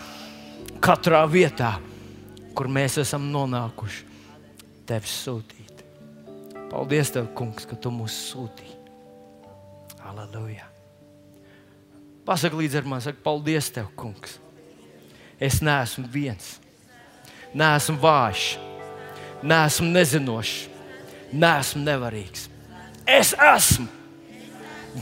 katrā 0.81 1.21
vietā, 1.29 1.75
kur 2.57 2.71
mēs 2.73 2.97
esam 3.03 3.29
nonākuši. 3.29 4.09
Tevis 4.89 5.13
sūtīt. 5.27 5.85
Paldies, 6.71 7.13
Tev, 7.13 7.29
Kungs, 7.37 7.69
ka 7.69 7.77
Tu 7.77 7.93
mūs 7.93 8.17
sūtīji. 8.31 8.77
Aleluja! 10.09 10.70
Pasaki 12.25 12.59
līdzi 12.59 12.81
ar 12.81 12.87
mani, 12.87 13.03
saka, 13.05 13.17
paldies 13.23 13.71
Tev, 13.73 13.89
Kungs. 13.97 14.37
Es 15.41 15.57
neesmu 15.65 16.05
viens, 16.13 16.59
neesmu 17.57 17.97
vājš, 18.01 18.43
neesmu 19.41 19.87
nezinošs, 19.89 20.67
neesmu 21.33 21.81
nevarīgs. 21.81 22.45
Es 23.09 23.33
esmu 23.33 23.87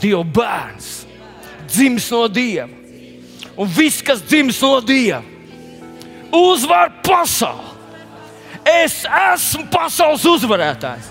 Dieva 0.00 0.22
bērns, 0.24 0.90
dzimis 1.68 2.06
no 2.14 2.28
Dieva. 2.30 2.70
Un 3.60 3.68
viss, 3.68 4.00
kas 4.06 4.22
dzimis 4.24 4.60
no 4.62 4.78
Dieva, 4.80 5.20
uzvar 6.32 6.92
pasauli. 7.04 7.66
Es 8.64 9.02
esmu 9.04 9.66
pasaules 9.72 10.24
uzvarētājs. 10.28 11.10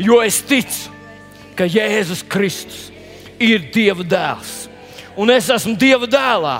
Jo 0.00 0.20
es 0.24 0.40
ticu, 0.48 0.88
ka 1.58 1.66
Jēzus 1.68 2.24
Kristus 2.24 2.88
ir 3.42 3.68
Dieva 3.74 4.06
dēls. 4.06 4.69
Un 5.20 5.28
es 5.34 5.50
esmu 5.52 5.74
Dieva 5.76 6.08
dēlā, 6.08 6.56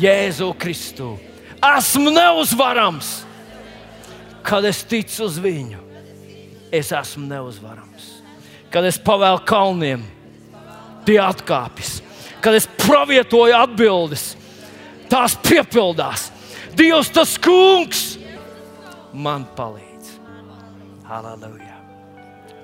Jēzu 0.00 0.48
Kristu. 0.56 1.10
Esmu 1.64 2.12
neuzvarams, 2.12 3.10
kad 4.44 4.64
es 4.68 4.80
ticu 4.88 5.26
uz 5.26 5.36
viņu. 5.40 5.80
Es 6.74 6.90
esmu 6.96 7.26
neuzvarams. 7.28 8.06
Kad 8.72 8.88
es 8.88 8.96
pavēlu 9.00 9.42
kalniem, 9.46 10.06
tie 11.06 11.18
atkāpjas. 11.22 11.98
Kad 12.44 12.56
es 12.56 12.66
pravietoju 12.80 13.54
atbildes, 13.56 14.32
tās 15.12 15.36
piepildās. 15.44 16.30
Dievs, 16.76 17.12
tas 17.14 17.36
kungs, 17.40 18.06
man 19.12 19.46
palīdz. 19.56 20.16
Halleluja! 21.08 21.76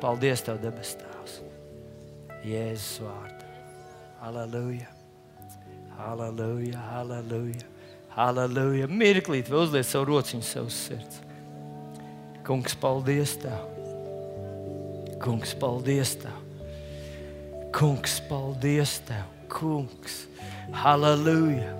Paldies, 0.00 0.42
Tev, 0.44 0.56
debes 0.64 0.96
Tēvs! 0.98 1.36
Jēzus 2.48 3.04
vārdā! 3.04 3.39
Halleluja! 4.20 4.86
Halleluja! 5.96 6.78
Halleluja! 6.92 7.64
Halleluja! 8.12 8.88
Mirklīt, 8.92 9.48
vēl 9.48 9.64
uzliek 9.64 9.86
savu 9.88 10.10
rociņu 10.10 10.44
savus 10.44 10.76
sirds. 10.90 11.22
Kungs, 12.44 12.76
paldies 12.82 13.32
Tev! 13.40 13.64
Kungs, 15.24 15.56
paldies 15.56 16.12
Tev! 16.20 16.36
Kungs, 17.72 18.20
paldies 18.28 18.98
Tev! 19.08 19.24
Kungs! 19.48 20.26
Halleluja! 20.84 21.72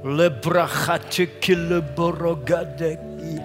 Lebrahatikile 0.00 1.84
borogadeki! 1.96 3.36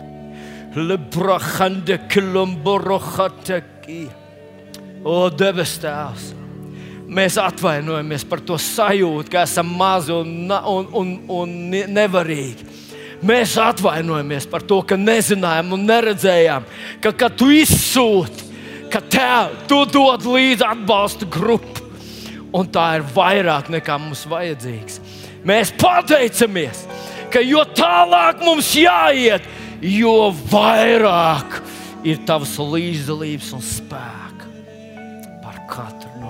Lebrahande 0.79 1.99
kilomborohatek! 2.07 3.89
O, 5.03 5.27
debes 5.27 5.81
Tēvs! 5.83 6.37
Mēs 7.11 7.35
atvainojamies 7.41 8.23
par 8.23 8.39
to 8.47 8.55
sajūtu, 8.55 9.27
ka 9.33 9.41
esam 9.43 9.67
mazi 9.75 10.13
un, 10.15 10.47
un, 10.47 10.85
un, 10.95 11.09
un 11.41 11.55
nevarīgi. 11.91 12.67
Mēs 13.27 13.57
atvainojamies 13.59 14.47
par 14.49 14.63
to, 14.65 14.79
ka 14.87 14.95
nezinājām 14.95 15.75
un 15.75 15.83
neredzējām, 15.89 16.63
ka, 17.03 17.11
kad 17.11 17.35
tu 17.37 17.49
izsūti, 17.53 18.47
ka 18.91 19.01
tev, 19.11 19.51
tu 19.67 19.81
dod 19.91 20.23
līdzi 20.23 20.65
atbalsta 20.65 21.27
grupu, 21.29 21.83
un 22.55 22.71
tā 22.71 22.87
ir 22.97 23.05
vairāk 23.11 23.67
nekā 23.75 23.99
mums 23.99 24.23
vajadzīgs. 24.31 25.01
Mēs 25.47 25.73
pateicamies, 25.81 26.85
ka 27.33 27.43
jo 27.43 27.65
tālāk 27.75 28.39
mums 28.45 28.71
jāiet, 28.77 29.45
jo 29.83 30.31
vairāk 30.51 31.59
ir 32.07 32.23
tavs 32.25 32.55
līdzdalības 32.55 33.51
un 33.57 33.67
spēka 33.67 34.49
par 35.43 35.61
katru 35.69 36.20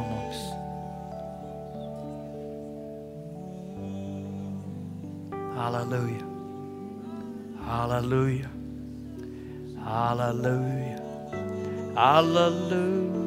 Halleluja! 5.62 6.26
Halleluja! 7.66 8.49
Halleluja! 9.86 11.01
Halleluja! 11.95 13.22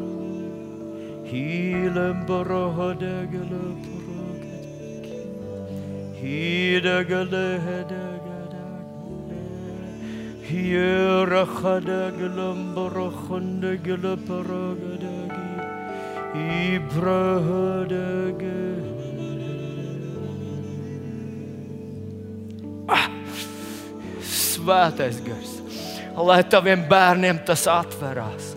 Hīlem 1.31 2.27
borohodegele 2.27 3.63
borogadeki. 3.85 5.23
Hīdegele 6.19 7.47
hedegele. 7.67 8.63
Ah, 17.15 18.74
svētais 24.65 25.21
gars, 25.25 25.57
lai 26.17 26.43
taviem 26.49 26.85
bērniem 26.89 27.41
tas 27.47 27.67
atverās. 27.69 28.55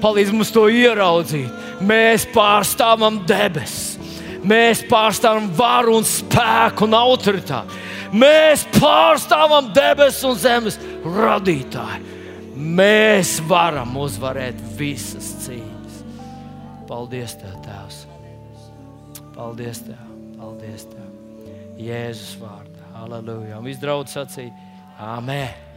Palīdz 0.00 0.32
mums 0.32 0.52
to 0.54 0.64
ieraudzīt. 0.72 1.50
Mēs 1.84 2.26
pārstāvam 2.32 3.20
debesis, 3.28 3.98
mēs 4.44 4.82
pārstāvam 4.88 5.50
varu 5.56 5.98
un 6.00 6.06
spēku 6.08 6.86
un 6.88 6.96
autoritāti. 6.96 7.76
Mēs 8.10 8.64
pārstāvam 8.74 9.68
debesis 9.76 10.24
un 10.26 10.38
zemes 10.40 10.80
radītāju. 11.04 12.16
Mēs 12.60 13.38
varam 13.48 13.94
uzvarēt 14.00 14.58
visas 14.76 15.30
cīņas. 15.46 16.00
Paldies, 16.88 17.36
Tev, 17.40 17.54
Tēvs! 17.64 18.02
Paldies, 19.36 19.84
Tev! 19.86 20.02
Paldies, 20.36 20.84
Tev! 20.90 21.06
Jēzus 21.80 22.34
vārdā! 22.42 22.90
Aleluja! 23.00 23.60
Un 23.60 23.70
viss 23.70 23.80
draudz 23.80 24.12
sacīja 24.18 24.69
Āmen! 25.00 25.69